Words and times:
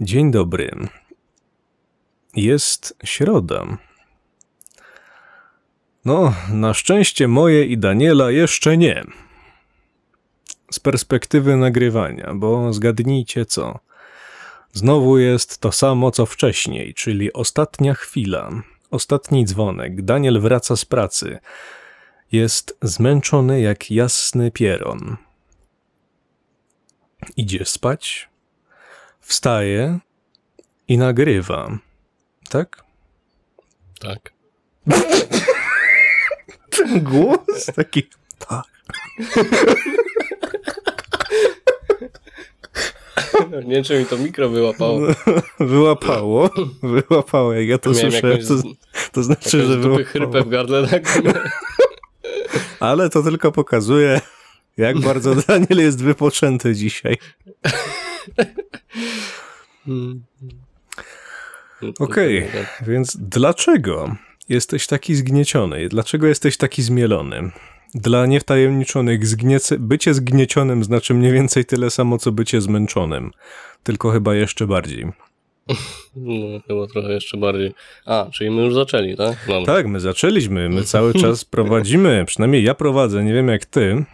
Dzień 0.00 0.30
dobry. 0.30 0.70
Jest 2.34 2.96
środa. 3.04 3.78
No, 6.04 6.34
na 6.52 6.74
szczęście 6.74 7.28
moje 7.28 7.64
i 7.64 7.78
Daniela 7.78 8.30
jeszcze 8.30 8.76
nie. 8.76 9.04
Z 10.70 10.80
perspektywy 10.80 11.56
nagrywania, 11.56 12.32
bo 12.34 12.72
zgadnijcie 12.72 13.46
co. 13.46 13.78
Znowu 14.72 15.18
jest 15.18 15.58
to 15.58 15.72
samo 15.72 16.10
co 16.10 16.26
wcześniej, 16.26 16.94
czyli 16.94 17.32
ostatnia 17.32 17.94
chwila, 17.94 18.50
ostatni 18.90 19.44
dzwonek. 19.44 20.02
Daniel 20.02 20.40
wraca 20.40 20.76
z 20.76 20.84
pracy. 20.84 21.38
Jest 22.32 22.78
zmęczony 22.82 23.60
jak 23.60 23.90
jasny 23.90 24.50
pieron. 24.50 25.16
Idzie 27.36 27.64
spać, 27.64 28.27
wstaje 29.28 29.98
i 30.88 30.98
nagrywa. 30.98 31.78
Tak? 32.50 32.84
Tak. 34.00 34.32
Ten 36.76 37.00
głos 37.04 37.66
taki. 37.76 38.08
Tak. 38.48 38.64
Nie 43.64 43.74
wiem, 43.74 43.84
czy 43.84 43.98
mi 43.98 44.06
to 44.06 44.18
mikro 44.18 44.48
wyłapało. 44.48 45.00
Wyłapało. 45.60 46.50
Wyłapało. 46.82 47.52
Jak 47.52 47.68
ja 47.68 47.78
to 47.78 47.90
Miałem 47.90 48.10
słyszę, 48.10 48.28
jakąś, 48.28 48.48
to, 48.48 48.54
to 49.12 49.22
znaczy, 49.22 49.66
że 49.66 49.76
wyłapało. 49.76 50.08
chrypę 50.08 50.42
w 50.42 50.48
gardle. 50.48 50.88
Tak? 50.88 51.22
Ale 52.80 53.10
to 53.10 53.22
tylko 53.22 53.52
pokazuje, 53.52 54.20
jak 54.76 55.00
bardzo 55.00 55.34
Daniel 55.34 55.78
jest 55.78 56.02
wypoczęty 56.02 56.74
dzisiaj. 56.74 57.16
Okej, 61.98 62.46
więc 62.86 63.16
dlaczego 63.20 64.16
jesteś 64.48 64.86
taki 64.86 65.14
zgnieciony? 65.14 65.88
Dlaczego 65.88 66.26
jesteś 66.26 66.56
taki 66.56 66.82
zmielony? 66.82 67.50
Dla 67.94 68.26
niewtajemniczonych 68.26 69.26
zgniece, 69.26 69.78
bycie 69.78 70.14
zgniecionym 70.14 70.84
znaczy 70.84 71.14
mniej 71.14 71.32
więcej 71.32 71.64
tyle 71.64 71.90
samo, 71.90 72.18
co 72.18 72.32
bycie 72.32 72.60
zmęczonym. 72.60 73.30
Tylko 73.82 74.10
chyba 74.10 74.34
jeszcze 74.34 74.66
bardziej. 74.66 75.06
No, 76.16 76.60
chyba 76.66 76.86
trochę 76.86 77.12
jeszcze 77.12 77.36
bardziej. 77.36 77.74
A, 78.06 78.26
czyli 78.32 78.50
my 78.50 78.62
już 78.62 78.74
zaczęli, 78.74 79.16
tak? 79.16 79.48
Tak, 79.66 79.86
my 79.86 80.00
zaczęliśmy, 80.00 80.68
my 80.68 80.82
cały 80.94 81.14
czas 81.14 81.44
prowadzimy, 81.44 82.24
przynajmniej 82.26 82.64
ja 82.64 82.74
prowadzę, 82.74 83.24
nie 83.24 83.34
wiem 83.34 83.48
jak 83.48 83.66
ty. 83.66 84.04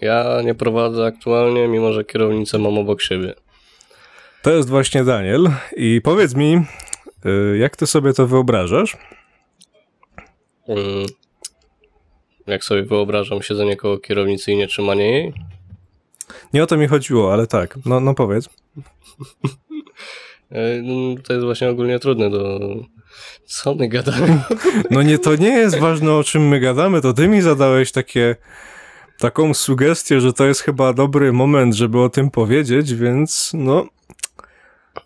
Ja 0.00 0.40
nie 0.44 0.54
prowadzę 0.54 1.06
aktualnie, 1.06 1.68
mimo 1.68 1.92
że 1.92 2.04
kierownicę 2.04 2.58
mam 2.58 2.78
obok 2.78 3.02
siebie. 3.02 3.34
To 4.44 4.52
jest 4.52 4.68
właśnie 4.68 5.04
Daniel 5.04 5.50
i 5.76 6.00
powiedz 6.04 6.34
mi, 6.34 6.64
y, 7.26 7.58
jak 7.58 7.76
ty 7.76 7.86
sobie 7.86 8.12
to 8.12 8.26
wyobrażasz? 8.26 8.96
Mm. 10.68 11.06
Jak 12.46 12.64
sobie 12.64 12.82
wyobrażam 12.82 13.42
siedzenie 13.42 13.76
koło 13.76 13.98
kierownicy 13.98 14.52
i 14.52 14.56
nie 14.56 14.66
trzymanie 14.66 15.12
jej? 15.12 15.32
Nie 16.52 16.62
o 16.62 16.66
to 16.66 16.76
mi 16.76 16.86
chodziło, 16.86 17.32
ale 17.32 17.46
tak, 17.46 17.78
no, 17.86 18.00
no 18.00 18.14
powiedz. 18.14 18.48
No, 20.82 21.22
To 21.22 21.32
jest 21.32 21.44
właśnie 21.44 21.70
ogólnie 21.70 21.98
trudne 21.98 22.30
do... 22.30 22.60
Co 23.44 23.74
my 23.74 23.88
gadamy? 23.88 24.40
No 24.90 25.02
nie, 25.02 25.18
to 25.18 25.36
nie 25.36 25.48
jest 25.48 25.78
ważne 25.78 26.12
o 26.12 26.24
czym 26.24 26.48
my 26.48 26.60
gadamy, 26.60 27.00
to 27.00 27.12
ty 27.12 27.28
mi 27.28 27.40
zadałeś 27.40 27.92
takie, 27.92 28.36
taką 29.18 29.54
sugestię, 29.54 30.20
że 30.20 30.32
to 30.32 30.46
jest 30.46 30.60
chyba 30.60 30.92
dobry 30.92 31.32
moment, 31.32 31.74
żeby 31.74 32.00
o 32.00 32.08
tym 32.08 32.30
powiedzieć, 32.30 32.94
więc 32.94 33.50
no, 33.54 33.86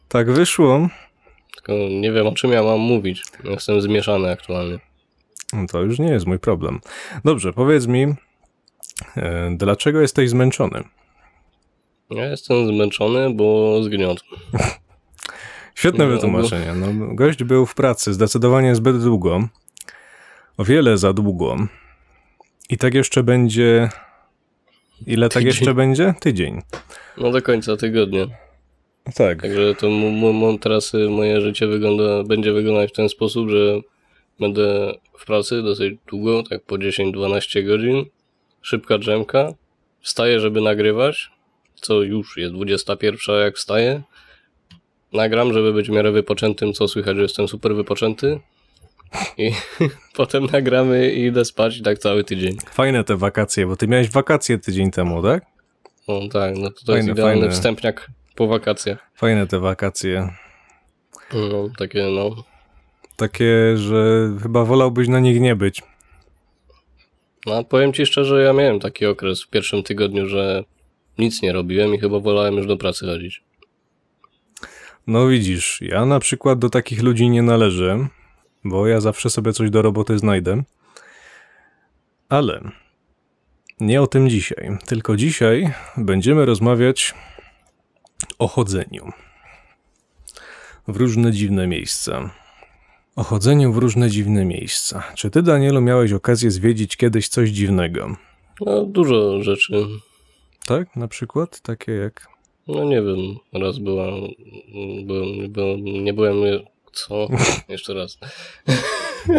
tak 0.08 0.30
wyszło. 0.30 0.88
Tylko 1.56 1.72
nie 1.90 2.12
wiem, 2.12 2.26
o 2.26 2.32
czym 2.32 2.52
ja 2.52 2.62
mam 2.62 2.80
mówić. 2.80 3.22
Jestem 3.44 3.80
zmieszany 3.80 4.30
aktualnie. 4.30 4.78
No 5.52 5.66
To 5.66 5.82
już 5.82 5.98
nie 5.98 6.10
jest 6.10 6.26
mój 6.26 6.38
problem. 6.38 6.80
Dobrze, 7.24 7.52
powiedz 7.52 7.86
mi, 7.86 8.02
e, 9.16 9.50
dlaczego 9.56 10.00
jesteś 10.00 10.30
zmęczony? 10.30 10.84
Ja 12.10 12.24
jestem 12.26 12.66
zmęczony, 12.66 13.34
bo 13.34 13.78
zgniot. 13.82 14.24
Świetne 15.74 16.04
No, 16.06 16.10
wytłumaczenie. 16.10 16.74
No, 16.74 17.14
gość 17.14 17.44
był 17.44 17.66
w 17.66 17.74
pracy 17.74 18.14
zdecydowanie 18.14 18.74
zbyt 18.74 19.02
długo. 19.02 19.48
O 20.56 20.64
wiele 20.64 20.98
za 20.98 21.12
długo. 21.12 21.56
I 22.70 22.78
tak 22.78 22.94
jeszcze 22.94 23.22
będzie. 23.22 23.88
Ile 25.06 25.28
tak 25.28 25.34
Tydzień. 25.34 25.46
jeszcze 25.46 25.74
będzie? 25.74 26.14
Tydzień. 26.20 26.62
No 27.18 27.30
do 27.30 27.42
końca 27.42 27.76
tygodnia. 27.76 28.26
Tak. 29.14 29.42
Także 29.42 29.74
to 29.74 29.90
mu 29.90 30.58
teraz 30.58 30.94
y, 30.94 31.08
moje 31.08 31.40
życie 31.40 31.66
wygląda, 31.66 32.24
będzie 32.24 32.52
wyglądać 32.52 32.90
w 32.90 32.96
ten 32.96 33.08
sposób, 33.08 33.50
że 33.50 33.80
będę 34.40 34.94
w 35.18 35.26
pracy 35.26 35.62
dosyć 35.62 35.94
długo, 36.06 36.42
tak 36.50 36.62
po 36.62 36.74
10-12 36.74 37.66
godzin. 37.66 38.04
Szybka 38.62 38.98
drzemka. 38.98 39.52
Wstaję, 40.00 40.40
żeby 40.40 40.60
nagrywać, 40.60 41.30
co 41.74 42.02
już 42.02 42.36
jest 42.36 42.54
21 42.54 43.34
jak 43.36 43.56
wstaję. 43.56 44.02
Nagram, 45.12 45.52
żeby 45.52 45.72
być 45.72 45.88
w 45.88 45.92
miarę 45.92 46.12
wypoczętym, 46.12 46.72
co 46.72 46.88
słychać, 46.88 47.16
że 47.16 47.22
jestem 47.22 47.48
super 47.48 47.74
wypoczęty. 47.74 48.40
I 49.38 49.50
potem 50.16 50.46
nagramy 50.52 51.12
i 51.12 51.24
idę 51.24 51.44
spać 51.44 51.78
i 51.78 51.82
tak 51.82 51.98
cały 51.98 52.24
tydzień. 52.24 52.56
Fajne 52.70 53.04
te 53.04 53.16
wakacje, 53.16 53.66
bo 53.66 53.76
ty 53.76 53.88
miałeś 53.88 54.10
wakacje 54.10 54.58
tydzień 54.58 54.90
temu, 54.90 55.22
tak? 55.22 55.46
No 56.08 56.20
tak, 56.32 56.56
no 56.56 56.70
to, 56.70 56.80
to 56.80 56.86
Fajne, 56.86 56.96
jest 56.96 57.08
idealny 57.08 57.40
fajne. 57.40 57.54
wstępniak 57.54 58.10
po 58.38 58.46
wakacjach. 58.46 59.10
Fajne 59.14 59.46
te 59.46 59.58
wakacje. 59.58 60.28
No, 61.34 61.68
takie 61.78 62.02
no, 62.02 62.44
Takie, 63.16 63.76
że 63.76 64.30
chyba 64.42 64.64
wolałbyś 64.64 65.08
na 65.08 65.20
nich 65.20 65.40
nie 65.40 65.56
być. 65.56 65.82
No, 67.46 67.64
powiem 67.64 67.92
ci 67.92 68.06
szczerze, 68.06 68.42
ja 68.42 68.52
miałem 68.52 68.80
taki 68.80 69.06
okres 69.06 69.42
w 69.42 69.48
pierwszym 69.48 69.82
tygodniu, 69.82 70.26
że 70.26 70.64
nic 71.18 71.42
nie 71.42 71.52
robiłem 71.52 71.94
i 71.94 71.98
chyba 71.98 72.20
wolałem 72.20 72.54
już 72.54 72.66
do 72.66 72.76
pracy 72.76 73.06
chodzić. 73.06 73.42
No 75.06 75.28
widzisz, 75.28 75.80
ja 75.80 76.06
na 76.06 76.20
przykład 76.20 76.58
do 76.58 76.70
takich 76.70 77.02
ludzi 77.02 77.28
nie 77.28 77.42
należę, 77.42 78.08
bo 78.64 78.86
ja 78.86 79.00
zawsze 79.00 79.30
sobie 79.30 79.52
coś 79.52 79.70
do 79.70 79.82
roboty 79.82 80.18
znajdę. 80.18 80.62
Ale 82.28 82.70
nie 83.80 84.02
o 84.02 84.06
tym 84.06 84.30
dzisiaj. 84.30 84.78
Tylko 84.86 85.16
dzisiaj 85.16 85.72
będziemy 85.96 86.46
rozmawiać 86.46 87.14
o 88.38 88.48
chodzeniu 88.48 89.12
w 90.88 90.96
różne 90.96 91.32
dziwne 91.32 91.66
miejsca. 91.66 92.30
O 93.16 93.22
chodzeniu 93.22 93.72
w 93.72 93.76
różne 93.76 94.10
dziwne 94.10 94.44
miejsca. 94.44 95.02
Czy 95.14 95.30
ty, 95.30 95.42
Danielu, 95.42 95.80
miałeś 95.80 96.12
okazję 96.12 96.50
zwiedzić 96.50 96.96
kiedyś 96.96 97.28
coś 97.28 97.50
dziwnego? 97.50 98.16
No, 98.60 98.84
dużo 98.84 99.42
rzeczy. 99.42 99.86
Tak, 100.66 100.96
na 100.96 101.08
przykład? 101.08 101.60
Takie 101.60 101.92
jak. 101.92 102.28
No 102.68 102.84
nie 102.84 103.02
wiem, 103.02 103.36
raz 103.52 103.78
była, 103.78 104.06
byłem, 105.04 105.52
byłem, 105.52 105.84
nie 105.84 106.12
byłem, 106.12 106.36
co? 106.92 107.28
Jeszcze 107.68 107.94
raz. 107.94 108.18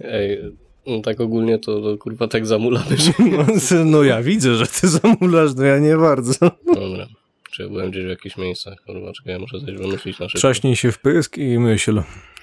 Ej, 0.00 0.56
no 0.88 1.00
tak 1.00 1.20
ogólnie 1.20 1.58
to, 1.58 1.80
to 1.80 1.98
kurwa 1.98 2.28
tak 2.28 2.46
zamulamy, 2.46 2.96
że... 2.96 3.12
No, 3.18 3.46
no 3.84 4.02
ja 4.02 4.22
widzę, 4.22 4.54
że 4.54 4.66
ty 4.66 4.88
zamulasz, 4.88 5.50
no 5.56 5.64
ja 5.64 5.78
nie 5.78 5.96
bardzo. 5.96 6.50
Dobra. 6.74 7.06
Czy 7.52 7.62
ja 7.62 7.68
byłem 7.68 7.90
gdzieś 7.90 8.04
w 8.04 8.08
jakichś 8.08 8.36
miejscach? 8.36 8.74
Kurwa, 8.86 9.12
czekaj, 9.12 9.32
ja 9.32 9.38
muszę 9.38 9.60
coś 9.60 9.74
wymyślić 9.74 10.18
na 10.18 10.28
szybko. 10.28 10.38
Trzaśnij 10.38 10.76
się 10.76 10.92
w 10.92 10.98
pysk 10.98 11.38
i 11.38 11.58
myśl. 11.58 12.02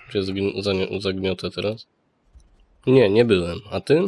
Czy 0.09 0.23
zagniotę 0.99 1.51
teraz? 1.51 1.87
Nie, 2.87 3.09
nie 3.09 3.25
byłem. 3.25 3.59
A 3.71 3.81
ty? 3.81 4.01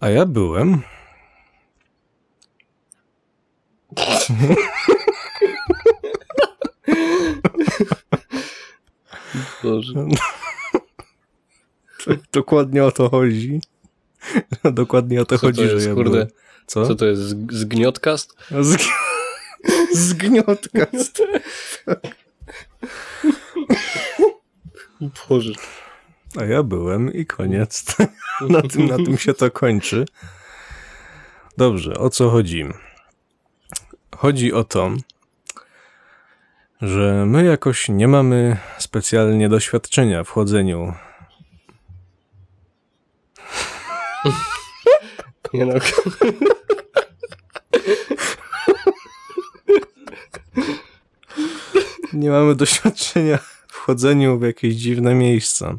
A 0.00 0.10
ja 0.10 0.26
byłem. 0.26 0.82
Boże. 9.62 9.94
Dokładnie 12.32 12.84
o 12.84 12.92
to 12.92 13.10
chodzi. 13.10 13.60
Dokładnie 14.64 15.22
o 15.22 15.24
to 15.24 15.38
Co 15.38 15.40
to 15.40 15.46
chodzi, 15.46 15.62
jest, 15.62 15.82
że 15.82 15.88
ja 15.88 15.94
kurde? 15.94 16.26
Co? 16.66 16.86
Co 16.86 16.94
to 16.94 17.06
jest? 17.06 17.22
Zg- 17.22 17.52
Zgniotkast? 17.52 18.36
Z... 18.60 18.88
Zgniotka. 19.92 20.86
Boże. 25.28 25.52
A 26.40 26.44
ja 26.44 26.62
byłem 26.62 27.12
i 27.12 27.26
koniec. 27.26 27.96
na, 28.48 28.62
tym, 28.62 28.86
na 28.86 28.96
tym 28.96 29.18
się 29.18 29.34
to 29.34 29.50
kończy. 29.50 30.04
Dobrze, 31.56 31.94
o 31.94 32.10
co 32.10 32.30
chodzi? 32.30 32.64
Chodzi 34.16 34.52
o 34.52 34.64
to, 34.64 34.90
że 36.82 37.24
my 37.26 37.44
jakoś 37.44 37.88
nie 37.88 38.08
mamy 38.08 38.56
specjalnie 38.78 39.48
doświadczenia 39.48 40.24
w 40.24 40.28
chodzeniu. 40.28 40.94
Nie 45.52 45.66
no. 45.66 45.74
nie 52.12 52.30
mamy 52.30 52.54
doświadczenia 52.54 53.38
w 53.68 53.76
chodzeniu 53.76 54.38
w 54.38 54.42
jakieś 54.42 54.74
dziwne 54.74 55.14
miejsca. 55.14 55.76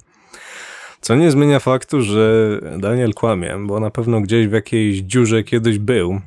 Co 1.02 1.16
nie 1.16 1.32
zmienia 1.32 1.60
faktu, 1.60 2.02
że 2.02 2.60
Daniel 2.78 3.14
kłamie, 3.14 3.58
bo 3.60 3.80
na 3.80 3.90
pewno 3.90 4.22
gdzieś 4.22 4.48
w 4.48 4.52
jakiejś 4.52 4.98
dziurze 4.98 5.44
kiedyś 5.44 5.80
był. 5.80 6.22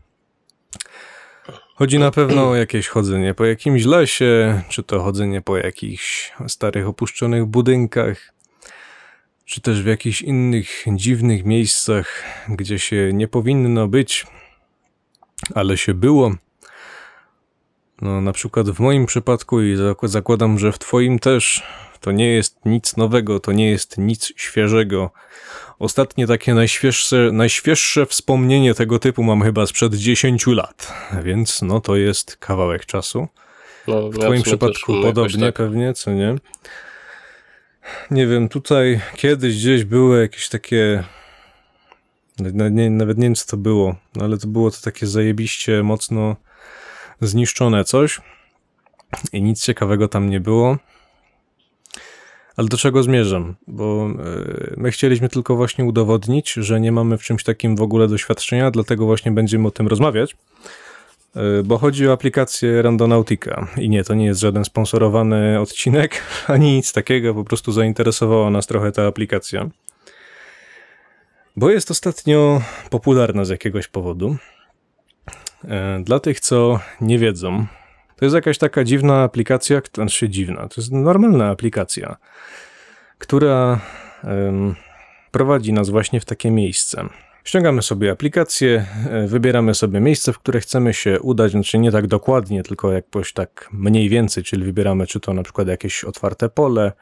Chodzi 1.75 1.99
na 1.99 2.11
pewno 2.11 2.51
o 2.51 2.55
jakieś 2.55 2.89
chodzenie 2.89 3.35
po 3.35 3.45
jakimś 3.45 3.85
lesie, 3.85 4.63
czy 4.69 4.83
to 4.83 5.01
chodzenie 5.03 5.43
po 5.43 5.57
jakichś 5.57 6.33
starych 6.49 6.89
opuszczonych 6.89 7.45
budynkach, 7.45 8.33
czy 9.47 9.61
też 9.61 9.83
w 9.83 9.87
jakichś 9.87 10.23
innych 10.23 10.85
dziwnych 10.95 11.45
miejscach, 11.45 12.23
gdzie 12.49 12.79
się 12.79 13.11
nie 13.13 13.29
powinno 13.29 13.89
być, 13.89 14.27
ale 15.55 15.77
się 15.77 15.95
było. 15.95 16.35
No, 18.03 18.21
na 18.21 18.33
przykład 18.33 18.71
w 18.71 18.81
moim 18.81 19.07
przypadku 19.07 19.63
i 19.63 19.77
zak- 19.77 20.09
zakładam, 20.09 20.59
że 20.59 20.73
w 20.73 20.79
Twoim 20.79 21.19
też 21.19 21.63
to 22.01 22.13
nie 22.13 22.29
jest 22.29 22.59
nic 22.65 22.97
nowego, 22.97 23.41
to 23.41 23.53
nie 23.53 23.71
jest 23.71 23.99
nic 23.99 24.33
świeżego. 24.37 25.11
Ostatnie 25.79 26.27
takie 26.27 26.55
najświeższe, 26.55 27.31
najświeższe 27.33 28.07
wspomnienie 28.07 28.75
tego 28.75 28.99
typu 28.99 29.23
mam 29.23 29.43
chyba 29.43 29.67
sprzed 29.67 29.95
10 29.95 30.47
lat, 30.47 30.93
więc 31.23 31.63
no 31.63 31.81
to 31.81 31.97
jest 31.97 32.37
kawałek 32.37 32.87
czasu. 32.87 33.29
No, 33.87 34.11
W 34.11 34.19
Twoim 34.19 34.43
przypadku 34.43 34.93
podobnie 35.03 35.47
Tak. 35.47 35.55
pewnie, 35.55 35.93
co 35.95 36.11
nie? 36.11 36.35
Nie 38.11 38.27
wiem, 38.27 38.49
tutaj 38.49 39.01
kiedyś 39.17 39.57
gdzieś 39.57 39.85
były 39.85 40.21
jakieś 40.21 40.49
takie. 40.49 41.05
Nawet 42.39 42.75
nie, 42.75 42.91
nawet 42.91 43.19
nie 43.19 43.25
wiem, 43.25 43.35
co 43.35 43.47
to 43.47 43.57
było, 43.57 43.97
no 44.15 44.25
ale 44.25 44.39
to 44.39 44.47
było 44.47 44.71
to 44.71 44.77
takie 44.83 45.07
zajebiście 45.07 45.83
mocno 45.83 46.37
zniszczone 47.21 47.85
coś 47.85 48.21
i 49.33 49.43
nic 49.43 49.63
ciekawego 49.65 50.09
tam 50.09 50.31
nie 50.31 50.41
było. 50.41 50.77
Ale 52.57 52.69
do 52.69 52.77
czego 52.77 53.03
zmierzam? 53.03 53.55
Bo 53.67 54.09
e, 54.11 54.75
my 54.77 54.91
chcieliśmy 54.91 55.29
tylko 55.29 55.57
właśnie 55.57 55.85
udowodnić, 55.85 56.53
że 56.53 56.81
nie 56.81 56.93
mamy 56.93 57.19
w 57.19 57.23
czymś 57.23 57.45
takim 57.45 57.77
w 57.77 57.83
ogóle 57.83 58.09
doświadczenia, 58.09 58.71
dlatego 58.71 59.07
właśnie 59.07 59.33
będziemy 59.33 59.69
o 59.69 59.71
tym 59.71 59.89
rozmawiać. 59.89 60.37
E, 61.37 61.63
Bo 61.63 61.79
chodzi 61.79 62.09
o 62.09 62.13
aplikację 62.13 62.83
Randonautica. 62.83 63.67
I 63.77 63.89
nie, 63.89 64.05
to 64.05 64.15
nie 64.15 64.27
jest 64.27 64.41
żaden 64.41 64.65
sponsorowany 64.65 65.61
odcinek, 65.61 66.23
ani 66.47 66.73
nic 66.77 66.93
takiego, 66.93 67.35
po 67.35 67.45
prostu 67.45 67.73
zainteresowała 67.73 68.51
nas 68.51 68.67
trochę 68.67 68.93
ta 68.93 69.07
aplikacja. 69.07 69.69
Bo 71.57 71.71
jest 71.71 71.91
ostatnio 71.91 72.63
popularna 72.91 73.45
z 73.45 73.49
jakiegoś 73.49 73.89
powodu. 73.89 74.37
E, 75.65 76.01
Dla 76.05 76.21
tych, 76.21 76.41
co 76.41 76.81
nie 77.01 77.19
wiedzą, 77.19 77.67
to 78.17 78.25
jest 78.25 78.35
jakaś 78.35 78.59
taka 78.59 78.85
dziwna 78.85 79.23
aplikacja, 79.23 79.83
znaczy 79.95 80.29
dziwna, 80.29 80.69
to 80.69 80.81
jest 80.81 80.93
normalna 80.93 81.51
aplikacja, 81.51 82.17
która 83.19 83.81
prowadzi 85.31 85.73
nas 85.73 85.91
właśnie 85.91 86.21
w 86.21 86.25
takie 86.25 86.51
miejsce. 86.51 87.09
Ściągamy 87.47 87.83
sobie 87.83 88.11
aplikację, 88.11 88.87
e, 89.11 89.27
wybieramy 89.27 89.75
sobie 89.75 90.01
miejsce, 90.01 90.33
w 90.33 90.39
które 90.39 90.61
chcemy 90.61 90.95
się 90.95 91.21
udać, 91.21 91.53
znaczy 91.53 91.79
nie 91.79 91.93
tak 91.93 92.07
dokładnie, 92.07 92.63
tylko 92.63 92.93
jakoś 92.93 93.33
tak 93.33 93.69
mniej 93.73 94.09
więcej, 94.09 94.45
czyli 94.45 94.65
wybieramy 94.65 95.07
czy 95.07 95.21
to 95.21 95.35
na 95.35 95.43
przykład 95.43 95.69
jakieś 95.69 96.05
otwarte 96.05 96.49
pole, 96.49 96.93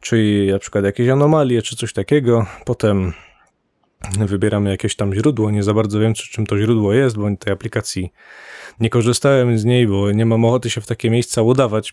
czy 0.00 0.46
na 0.52 0.58
przykład 0.58 0.84
jakieś 0.84 1.08
anomalie, 1.08 1.62
czy 1.62 1.76
coś 1.76 1.92
takiego. 1.92 2.46
Potem 2.64 3.12
wybieramy 4.18 4.70
jakieś 4.70 4.96
tam 4.96 5.14
źródło, 5.14 5.50
nie 5.50 5.62
za 5.62 5.74
bardzo 5.74 6.00
wiem, 6.00 6.14
czy 6.14 6.30
czym 6.30 6.46
to 6.46 6.58
źródło 6.58 6.92
jest, 6.92 7.16
bo 7.16 7.36
tej 7.36 7.52
aplikacji 7.52 8.12
nie 8.80 8.90
korzystałem 8.90 9.58
z 9.58 9.64
niej, 9.64 9.86
bo 9.86 10.12
nie 10.12 10.26
mam 10.26 10.44
ochoty 10.44 10.70
się 10.70 10.80
w 10.80 10.86
takie 10.86 11.10
miejsca 11.10 11.42
udawać, 11.42 11.92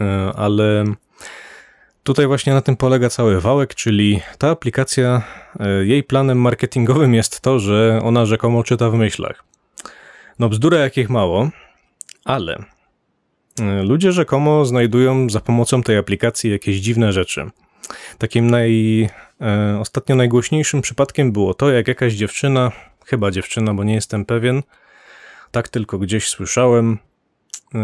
E, 0.00 0.32
ale 0.36 0.84
tutaj 2.04 2.26
właśnie 2.26 2.54
na 2.54 2.60
tym 2.60 2.76
polega 2.76 3.08
cały 3.08 3.40
wałek, 3.40 3.74
czyli 3.74 4.20
ta 4.38 4.50
aplikacja, 4.50 5.22
e, 5.60 5.86
jej 5.86 6.02
planem 6.02 6.40
marketingowym 6.40 7.14
jest 7.14 7.40
to, 7.40 7.58
że 7.58 8.00
ona 8.02 8.26
rzekomo 8.26 8.64
czyta 8.64 8.90
w 8.90 8.94
myślach. 8.94 9.44
No 10.38 10.48
bzdura 10.48 10.78
jakich 10.78 11.10
mało, 11.10 11.50
ale 12.24 12.64
e, 13.60 13.82
ludzie 13.82 14.12
rzekomo 14.12 14.64
znajdują 14.64 15.30
za 15.30 15.40
pomocą 15.40 15.82
tej 15.82 15.98
aplikacji 15.98 16.50
jakieś 16.50 16.76
dziwne 16.76 17.12
rzeczy. 17.12 17.50
Takim 18.18 18.50
naj, 18.50 19.02
e, 19.40 19.78
ostatnio 19.80 20.16
najgłośniejszym 20.16 20.82
przypadkiem 20.82 21.32
było 21.32 21.54
to, 21.54 21.70
jak 21.70 21.88
jakaś 21.88 22.12
dziewczyna, 22.12 22.72
chyba 23.06 23.30
dziewczyna, 23.30 23.74
bo 23.74 23.84
nie 23.84 23.94
jestem 23.94 24.24
pewien, 24.24 24.62
tak 25.50 25.68
tylko 25.68 25.98
gdzieś 25.98 26.28
słyszałem, 26.28 26.98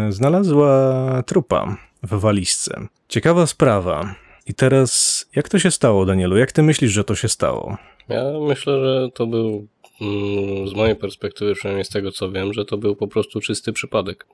znalazła 0.09 1.23
trupa 1.25 1.88
w 2.03 2.19
walizce. 2.19 2.87
Ciekawa 3.07 3.47
sprawa. 3.47 4.15
I 4.45 4.53
teraz, 4.53 5.25
jak 5.35 5.49
to 5.49 5.59
się 5.59 5.71
stało, 5.71 6.05
Danielu? 6.05 6.37
Jak 6.37 6.51
ty 6.51 6.63
myślisz, 6.63 6.91
że 6.91 7.03
to 7.03 7.15
się 7.15 7.27
stało? 7.27 7.77
Ja 8.09 8.23
myślę, 8.47 8.79
że 8.79 9.09
to 9.13 9.27
był, 9.27 9.67
mm, 10.01 10.67
z 10.67 10.73
mojej 10.73 10.95
perspektywy, 10.95 11.55
przynajmniej 11.55 11.85
z 11.85 11.89
tego 11.89 12.11
co 12.11 12.31
wiem, 12.31 12.53
że 12.53 12.65
to 12.65 12.77
był 12.77 12.95
po 12.95 13.07
prostu 13.07 13.39
czysty 13.39 13.73
przypadek. 13.73 14.25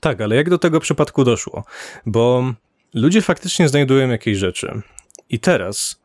Tak, 0.00 0.20
ale 0.20 0.36
jak 0.36 0.50
do 0.50 0.58
tego 0.58 0.80
przypadku 0.80 1.24
doszło? 1.24 1.64
Bo 2.06 2.52
ludzie 2.94 3.22
faktycznie 3.22 3.68
znajdują 3.68 4.08
jakieś 4.08 4.38
rzeczy. 4.38 4.82
I 5.30 5.38
teraz, 5.38 6.02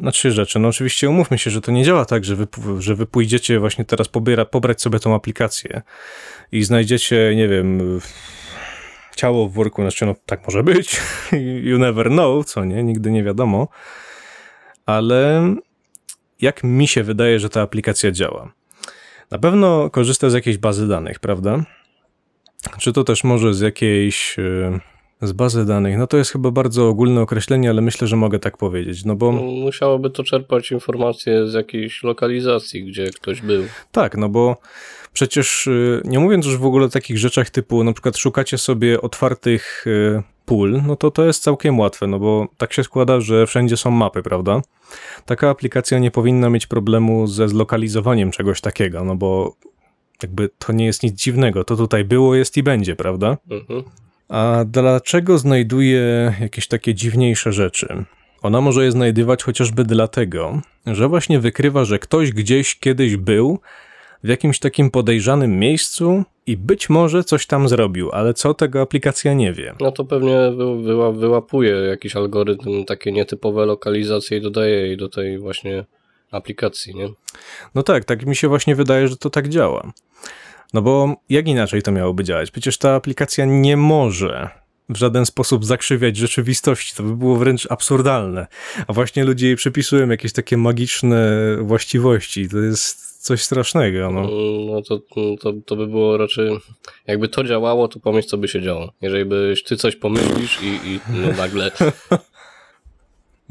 znaczy 0.00 0.30
rzeczy, 0.30 0.58
no 0.58 0.68
oczywiście 0.68 1.10
umówmy 1.10 1.38
się, 1.38 1.50
że 1.50 1.60
to 1.60 1.72
nie 1.72 1.84
działa 1.84 2.04
tak, 2.04 2.24
że 2.24 2.36
wy, 2.36 2.46
że 2.78 2.94
wy 2.94 3.06
pójdziecie 3.06 3.58
właśnie 3.58 3.84
teraz 3.84 4.08
pobiera, 4.08 4.44
pobrać 4.44 4.82
sobie 4.82 4.98
tą 4.98 5.14
aplikację 5.14 5.82
i 6.52 6.64
znajdziecie, 6.64 7.32
nie 7.36 7.48
wiem, 7.48 8.00
ciało 9.18 9.48
w 9.48 9.52
worku, 9.52 9.82
znaczy 9.82 10.06
no 10.06 10.14
tak 10.26 10.44
może 10.46 10.62
być, 10.62 11.00
you 11.70 11.78
never 11.78 12.08
know, 12.08 12.46
co 12.46 12.64
nie, 12.64 12.82
nigdy 12.82 13.10
nie 13.10 13.24
wiadomo, 13.24 13.68
ale 14.86 15.54
jak 16.40 16.64
mi 16.64 16.88
się 16.88 17.02
wydaje, 17.02 17.38
że 17.40 17.48
ta 17.48 17.62
aplikacja 17.62 18.10
działa? 18.10 18.52
Na 19.30 19.38
pewno 19.38 19.90
korzysta 19.90 20.30
z 20.30 20.34
jakiejś 20.34 20.58
bazy 20.58 20.88
danych, 20.88 21.18
prawda? 21.20 21.64
Czy 22.78 22.92
to 22.92 23.04
też 23.04 23.24
może 23.24 23.54
z 23.54 23.60
jakiejś. 23.60 24.38
y, 24.38 24.80
Z 25.22 25.32
bazy 25.32 25.64
danych? 25.66 25.98
No 25.98 26.06
to 26.06 26.16
jest 26.16 26.30
chyba 26.32 26.50
bardzo 26.50 26.88
ogólne 26.88 27.20
określenie, 27.20 27.70
ale 27.70 27.82
myślę, 27.82 28.06
że 28.08 28.16
mogę 28.16 28.38
tak 28.38 28.56
powiedzieć. 28.56 29.04
No 29.04 29.14
bo 29.16 29.32
No, 29.32 29.40
Musiałoby 29.42 30.10
to 30.10 30.24
czerpać 30.24 30.70
informacje 30.70 31.46
z 31.48 31.54
jakiejś 31.54 32.02
lokalizacji, 32.02 32.84
gdzie 32.84 33.06
ktoś 33.10 33.40
był. 33.40 33.64
tak, 33.92 34.16
no 34.16 34.28
bo 34.28 34.56
przecież 35.18 35.66
y, 35.66 36.02
nie 36.04 36.18
mówiąc 36.18 36.46
już 36.46 36.56
w 36.56 36.64
ogóle 36.64 36.86
o 36.86 36.88
takich 36.88 37.18
rzeczach 37.18 37.50
typu 37.50 37.84
na 37.84 37.92
przykład 37.92 38.16
szukacie 38.16 38.58
sobie 38.58 39.00
otwartych 39.00 39.86
y, 39.86 40.22
pól, 40.46 40.82
no 40.86 40.96
to 40.96 41.10
to 41.10 41.26
jest 41.26 41.42
całkiem 41.42 41.78
łatwe, 41.78 42.06
no 42.06 42.18
bo 42.18 42.48
tak 42.56 42.72
się 42.72 42.84
składa, 42.84 43.20
że 43.20 43.46
wszędzie 43.46 43.76
są 43.76 43.90
mapy, 43.90 44.22
prawda? 44.22 44.60
Taka 45.26 45.50
aplikacja 45.50 45.98
nie 45.98 46.10
powinna 46.10 46.50
mieć 46.50 46.66
problemu 46.66 47.26
ze 47.26 47.48
zlokalizowaniem 47.48 48.30
czegoś 48.30 48.60
takiego, 48.60 49.04
no 49.04 49.16
bo 49.16 49.56
jakby 50.22 50.50
to 50.58 50.72
nie 50.72 50.86
jest 50.86 51.02
nic 51.02 51.22
dziwnego, 51.22 51.64
to 51.64 51.76
tutaj 51.76 52.04
było, 52.04 52.34
jest 52.34 52.56
i 52.56 52.62
będzie, 52.62 52.96
prawda? 52.96 53.36
Mhm. 53.50 53.82
A 54.28 54.64
dlaczego 54.66 55.38
znajduje 55.38 56.34
jakieś 56.40 56.68
takie 56.68 56.94
dziwniejsze 56.94 57.52
rzeczy? 57.52 58.04
Ona 58.42 58.60
może 58.60 58.84
je 58.84 58.92
znajdywać 58.92 59.42
chociażby 59.42 59.84
dlatego, 59.84 60.60
że 60.86 61.08
właśnie 61.08 61.40
wykrywa, 61.40 61.84
że 61.84 61.98
ktoś 61.98 62.32
gdzieś 62.32 62.78
kiedyś 62.78 63.16
był 63.16 63.60
w 64.24 64.28
jakimś 64.28 64.58
takim 64.58 64.90
podejrzanym 64.90 65.58
miejscu 65.58 66.24
i 66.46 66.56
być 66.56 66.90
może 66.90 67.24
coś 67.24 67.46
tam 67.46 67.68
zrobił, 67.68 68.10
ale 68.12 68.34
co 68.34 68.54
tego 68.54 68.80
aplikacja 68.80 69.34
nie 69.34 69.52
wie. 69.52 69.74
No 69.80 69.92
to 69.92 70.04
pewnie 70.04 70.36
wy, 70.56 70.82
wyła, 70.82 71.12
wyłapuje 71.12 71.74
jakiś 71.74 72.16
algorytm, 72.16 72.84
takie 72.84 73.12
nietypowe 73.12 73.66
lokalizacje 73.66 74.38
i 74.38 74.40
dodaje 74.40 74.74
jej 74.74 74.96
do 74.96 75.08
tej 75.08 75.38
właśnie 75.38 75.84
aplikacji, 76.30 76.94
nie? 76.94 77.08
No 77.74 77.82
tak, 77.82 78.04
tak 78.04 78.26
mi 78.26 78.36
się 78.36 78.48
właśnie 78.48 78.74
wydaje, 78.74 79.08
że 79.08 79.16
to 79.16 79.30
tak 79.30 79.48
działa. 79.48 79.92
No 80.74 80.82
bo 80.82 81.16
jak 81.28 81.48
inaczej 81.48 81.82
to 81.82 81.92
miałoby 81.92 82.24
działać? 82.24 82.50
Przecież 82.50 82.78
ta 82.78 82.94
aplikacja 82.94 83.44
nie 83.44 83.76
może 83.76 84.48
w 84.88 84.96
żaden 84.96 85.26
sposób 85.26 85.64
zakrzywiać 85.64 86.16
rzeczywistości. 86.16 86.96
To 86.96 87.02
by 87.02 87.16
było 87.16 87.36
wręcz 87.36 87.66
absurdalne. 87.70 88.46
A 88.86 88.92
właśnie 88.92 89.24
ludzie 89.24 89.46
jej 89.46 89.56
przypisują 89.56 90.08
jakieś 90.08 90.32
takie 90.32 90.56
magiczne 90.56 91.38
właściwości. 91.60 92.48
To 92.48 92.58
jest 92.58 93.08
coś 93.24 93.42
strasznego. 93.42 94.10
No. 94.10 94.28
No 94.66 94.82
to, 94.82 94.98
to, 95.40 95.52
to 95.66 95.76
by 95.76 95.86
było 95.86 96.16
raczej, 96.16 96.50
jakby 97.06 97.28
to 97.28 97.44
działało, 97.44 97.88
to 97.88 98.00
pomyśl, 98.00 98.28
co 98.28 98.38
by 98.38 98.48
się 98.48 98.62
działo. 98.62 98.92
Jeżeli 99.02 99.24
byś 99.24 99.62
ty 99.62 99.76
coś 99.76 99.96
pomyślisz 99.96 100.58
i, 100.62 100.66
i 100.88 101.00
no 101.08 101.28
nagle, 101.42 101.70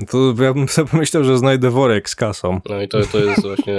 To 0.10 0.44
ja 0.44 0.53
bym 0.53 0.67
sobie 0.67 0.88
pomyślał, 0.91 1.24
że 1.24 1.38
znajdę 1.38 1.70
worek 1.70 2.10
z 2.10 2.15
kasą. 2.15 2.60
no 2.70 2.82
i 2.82 2.88
to, 2.88 3.01
to 3.12 3.17
jest 3.17 3.41
właśnie, 3.41 3.74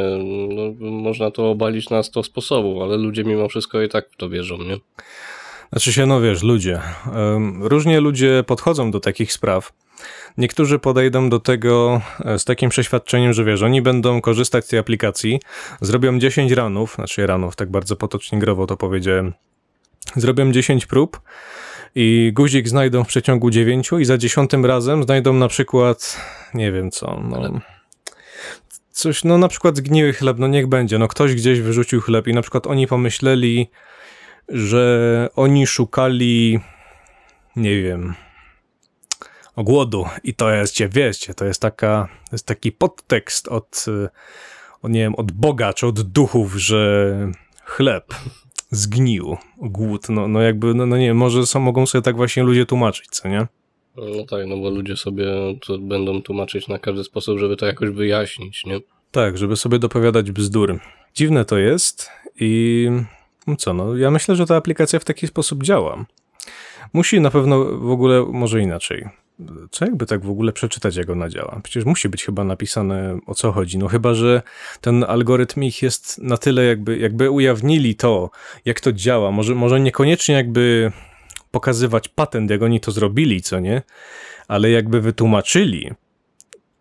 no, 0.49 0.91
można 0.91 1.31
to 1.31 1.51
obalić 1.51 1.91
na 1.91 2.03
100 2.03 2.23
sposobów, 2.23 2.83
ale 2.83 2.97
ludzie 2.97 3.25
mimo 3.25 3.49
wszystko 3.49 3.83
i 3.83 3.89
tak 3.89 4.11
w 4.11 4.17
to 4.17 4.29
wierzą, 4.29 4.59
nie? 4.59 4.77
Znaczy 5.73 5.93
się, 5.93 6.07
no 6.07 6.21
wiesz, 6.21 6.43
ludzie. 6.43 6.81
Różnie 7.61 8.01
ludzie 8.01 8.45
podchodzą 8.47 8.91
do 8.91 9.01
takich 9.01 9.33
spraw. 9.33 9.73
Niektórzy 10.39 10.79
podejdą 10.79 11.29
do 11.29 11.41
tego 11.41 12.01
e, 12.25 12.39
z 12.39 12.45
takim 12.45 12.71
przeświadczeniem, 12.71 13.33
że 13.33 13.45
wiesz, 13.45 13.63
oni 13.63 13.83
będą 13.83 14.21
korzystać 14.21 14.65
z 14.65 14.69
tej 14.69 14.79
aplikacji, 14.79 15.41
zrobią 15.81 16.19
10 16.19 16.53
ranów, 16.53 16.95
znaczy 16.95 17.27
ranów, 17.27 17.57
tak 17.57 17.71
bardzo 17.71 17.97
potocznie 17.97 18.39
growo 18.39 18.67
to 18.67 18.77
powiedziałem, 18.77 19.35
zrobią 20.17 20.53
10 20.53 20.87
prób 20.87 21.21
i 21.95 22.33
guzik 22.35 22.69
znajdą 22.69 23.05
w 23.05 23.09
przeciągu 23.09 23.51
dziewięciu 23.51 23.99
i 23.99 24.05
za 24.05 24.19
dziesiątym 24.19 24.67
razem 24.67 25.03
znajdą 25.03 25.33
na 25.33 25.49
przykład, 25.49 26.21
nie 26.55 26.73
wiem 26.73 26.91
co, 26.91 27.21
no, 27.29 27.61
coś, 28.91 29.25
no 29.25 29.39
na 29.39 29.49
przykład 29.49 29.77
zgniły 29.77 30.13
chleb, 30.13 30.39
no 30.39 30.47
niech 30.47 30.67
będzie, 30.67 30.99
no 30.99 31.09
ktoś 31.09 31.35
gdzieś 31.35 31.61
wyrzucił 31.61 32.01
chleb 32.01 32.27
i 32.27 32.35
na 32.35 32.43
przykład 32.43 32.67
oni 32.67 32.87
pomyśleli, 32.87 33.71
że 34.49 35.29
oni 35.37 35.67
szukali, 35.67 36.61
nie 37.57 37.83
wiem, 37.83 38.15
głodu 39.57 40.05
i 40.25 40.35
to 40.35 40.51
jest, 40.51 40.83
wiecie, 40.91 41.35
to 41.35 41.45
jest 41.45 41.63
taka, 41.63 42.09
to 42.31 42.35
jest 42.35 42.47
taki 42.47 42.73
podtekst 42.73 43.49
od, 43.49 43.85
od, 44.83 44.91
nie 44.91 45.01
wiem, 45.01 45.15
od 45.15 45.33
Boga 45.33 45.73
czy 45.73 45.87
od 45.87 46.01
duchów, 46.03 46.55
że 46.55 47.13
chleb 47.65 48.15
zgnił, 48.71 49.37
głód, 49.59 50.09
no, 50.09 50.29
no 50.29 50.41
jakby, 50.41 50.75
no, 50.75 50.87
no 50.87 50.97
nie 50.97 51.15
może 51.15 51.47
są, 51.47 51.61
mogą 51.61 51.87
sobie 51.87 52.03
tak 52.03 52.17
właśnie 52.17 52.43
ludzie 52.43 52.67
tłumaczyć, 52.67 53.07
co 53.11 53.29
nie? 53.29 53.47
No 53.97 54.27
tak, 54.31 54.47
no 54.47 54.57
bo 54.57 54.71
ludzie 54.71 54.97
sobie 54.97 55.27
to 55.67 55.79
będą 55.79 56.23
tłumaczyć 56.23 56.69
na 56.69 56.79
każdy 56.79 57.05
sposób, 57.05 57.39
żeby 57.39 57.57
to 57.57 57.67
jakoś 57.67 57.91
wyjaśnić, 57.91 58.65
nie? 58.65 58.81
Tak, 59.11 59.39
żeby 59.39 59.57
sobie 59.57 59.79
dopowiadać 59.79 60.31
bzdury. 60.31 60.79
Dziwne 61.15 61.45
to 61.45 61.59
jest 61.59 62.11
i 62.41 62.91
co, 63.57 63.75
no 63.75 63.97
ja 63.97 64.11
myślę, 64.11 64.37
że 64.37 64.47
ta 64.47 64.57
aplikacja 64.57 64.99
w 64.99 65.05
taki 65.05 65.27
sposób 65.27 65.63
działa. 65.63 66.05
Musi 66.93 67.21
na 67.21 67.31
pewno 67.31 67.65
w 67.65 67.91
ogóle, 67.91 68.27
może 68.33 68.61
inaczej. 68.61 69.09
Co 69.71 69.85
jakby 69.85 70.07
tak 70.07 70.25
w 70.25 70.31
ogóle 70.31 70.53
przeczytać, 70.53 70.97
jak 70.97 71.11
ona 71.11 71.29
działa? 71.29 71.61
Przecież 71.63 71.85
musi 71.85 72.09
być 72.09 72.25
chyba 72.25 72.45
napisane 72.45 73.19
o 73.27 73.35
co 73.35 73.53
chodzi. 73.53 73.79
No 73.79 73.89
chyba, 73.89 74.15
że 74.15 74.43
ten 74.81 75.05
algorytm 75.05 75.63
ich 75.63 75.83
jest 75.83 76.19
na 76.19 76.37
tyle 76.37 76.65
jakby, 76.65 76.99
jakby 76.99 77.31
ujawnili 77.31 77.95
to, 77.95 78.31
jak 78.65 78.81
to 78.81 78.93
działa. 78.93 79.31
Może, 79.31 79.55
może 79.55 79.81
niekoniecznie 79.81 80.35
jakby 80.35 80.93
pokazywać 81.51 82.09
patent, 82.09 82.51
jak 82.51 82.63
oni 82.63 82.81
to 82.81 82.93
zrobili, 82.93 83.43
co 83.43 83.61
nie? 83.61 83.83
Ale 84.49 84.71
jakby 84.71 85.01
wytłumaczyli, 85.01 85.91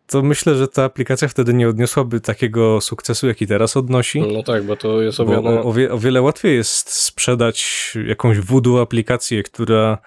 to 0.08 0.22
myślę, 0.22 0.56
że 0.56 0.68
ta 0.68 0.84
aplikacja 0.84 1.28
wtedy 1.28 1.54
nie 1.54 1.70
odniosłaby 1.70 2.20
takiego 2.20 2.82
sukcesu, 2.82 3.28
jaki 3.28 3.48
teraz 3.48 3.78
odnosi. 3.78 4.22
No 4.22 4.44
tak, 4.44 4.64
bo 4.64 4.76
to 4.76 5.02
jest 5.02 5.20
owiane... 5.20 5.64
o, 5.64 5.74
wie, 5.74 5.94
o 5.94 5.98
wiele 5.98 6.22
łatwiej 6.22 6.56
jest 6.56 6.92
sprzedać 6.92 7.94
jakąś 8.08 8.40
voodoo 8.40 8.82
aplikację, 8.82 9.44
która 9.44 9.98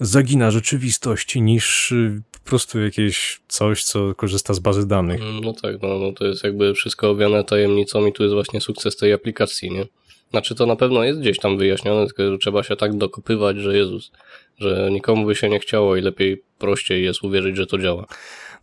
zagina 0.00 0.50
rzeczywistość, 0.50 1.36
niż 1.36 1.92
y, 1.92 2.22
po 2.32 2.50
prostu 2.50 2.80
jakieś 2.80 3.40
coś, 3.48 3.84
co 3.84 4.14
korzysta 4.14 4.54
z 4.54 4.58
bazy 4.58 4.88
danych. 4.88 5.20
No 5.42 5.52
tak, 5.52 5.82
no, 5.82 5.98
no 5.98 6.12
to 6.12 6.26
jest 6.26 6.44
jakby 6.44 6.74
wszystko 6.74 7.10
owiane 7.10 7.44
tajemnicą 7.44 8.06
i 8.06 8.12
tu 8.12 8.22
jest 8.22 8.34
właśnie 8.34 8.60
sukces 8.60 8.96
tej 8.96 9.12
aplikacji, 9.12 9.70
nie? 9.70 9.86
Znaczy 10.30 10.54
to 10.54 10.66
na 10.66 10.76
pewno 10.76 11.04
jest 11.04 11.20
gdzieś 11.20 11.38
tam 11.38 11.58
wyjaśnione, 11.58 12.06
tylko 12.06 12.30
że 12.30 12.38
trzeba 12.38 12.62
się 12.62 12.76
tak 12.76 12.96
dokopywać, 12.96 13.56
że 13.56 13.76
Jezus, 13.76 14.12
że 14.58 14.88
nikomu 14.92 15.26
by 15.26 15.34
się 15.34 15.48
nie 15.48 15.60
chciało 15.60 15.96
i 15.96 16.00
lepiej 16.00 16.42
prościej 16.58 17.04
jest 17.04 17.24
uwierzyć, 17.24 17.56
że 17.56 17.66
to 17.66 17.78
działa. 17.78 18.06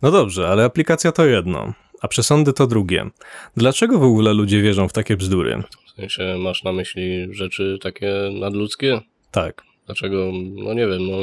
No 0.02 0.10
dobrze, 0.10 0.48
ale 0.48 0.64
aplikacja 0.64 1.12
to 1.12 1.26
jedno, 1.26 1.72
a 2.00 2.08
przesądy 2.08 2.52
to 2.52 2.66
drugie. 2.66 3.10
Dlaczego 3.56 3.98
w 3.98 4.02
ogóle 4.02 4.34
ludzie 4.34 4.62
wierzą 4.62 4.88
w 4.88 4.92
takie 4.92 5.16
bzdury? 5.16 5.62
W 5.86 5.90
sensie 5.90 6.36
masz 6.38 6.64
na 6.64 6.72
myśli 6.72 7.34
rzeczy 7.34 7.78
takie 7.82 8.12
nadludzkie? 8.40 9.00
Tak. 9.30 9.62
Dlaczego? 9.86 10.30
No 10.54 10.74
nie 10.74 10.86
wiem, 10.86 11.06
no 11.06 11.16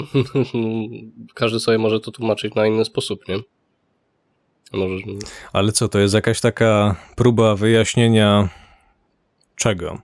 każdy 1.34 1.60
sobie 1.60 1.78
może 1.78 2.00
to 2.00 2.12
tłumaczyć 2.12 2.56
na 2.56 2.68
inny 2.68 2.86
sposób, 2.86 3.28
nie? 3.28 3.40
Może... 4.74 5.04
Ale 5.54 5.72
co, 5.72 5.88
to 5.88 6.00
jest 6.00 6.14
jakaś 6.14 6.42
taka 6.42 6.96
próba 7.16 7.56
wyjaśnienia 7.56 8.50
czego? 9.56 9.98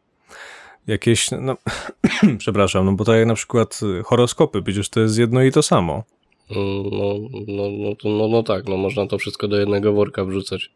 Jakieś, 0.88 1.32
no, 1.32 1.58
przepraszam, 2.38 2.86
no 2.86 2.92
bo 2.92 3.06
tak 3.06 3.18
jak 3.18 3.28
na 3.28 3.34
przykład 3.34 3.80
horoskopy, 4.06 4.62
przecież 4.62 4.90
to 4.90 5.00
jest 5.00 5.18
jedno 5.18 5.44
i 5.44 5.52
to 5.52 5.64
samo. 5.64 6.04
No, 6.50 7.14
no, 7.48 7.64
no, 7.70 7.96
no, 8.04 8.28
no 8.28 8.44
tak, 8.44 8.66
no 8.68 8.78
można 8.78 9.08
to 9.08 9.18
wszystko 9.18 9.48
do 9.48 9.60
jednego 9.60 9.94
worka 9.94 10.26
wrzucać. 10.26 10.70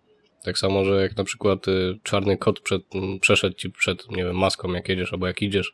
Tak 0.43 0.57
samo, 0.57 0.85
że 0.85 1.01
jak 1.01 1.17
na 1.17 1.23
przykład 1.23 1.67
y, 1.67 1.99
czarny 2.03 2.37
kot 2.37 2.59
przed, 2.59 2.81
m, 2.95 3.19
przeszedł 3.19 3.55
ci 3.55 3.69
przed, 3.69 4.11
nie 4.11 4.23
wiem, 4.23 4.37
maską 4.37 4.73
jak 4.73 4.89
jedziesz, 4.89 5.13
albo 5.13 5.27
jak 5.27 5.41
idziesz, 5.41 5.73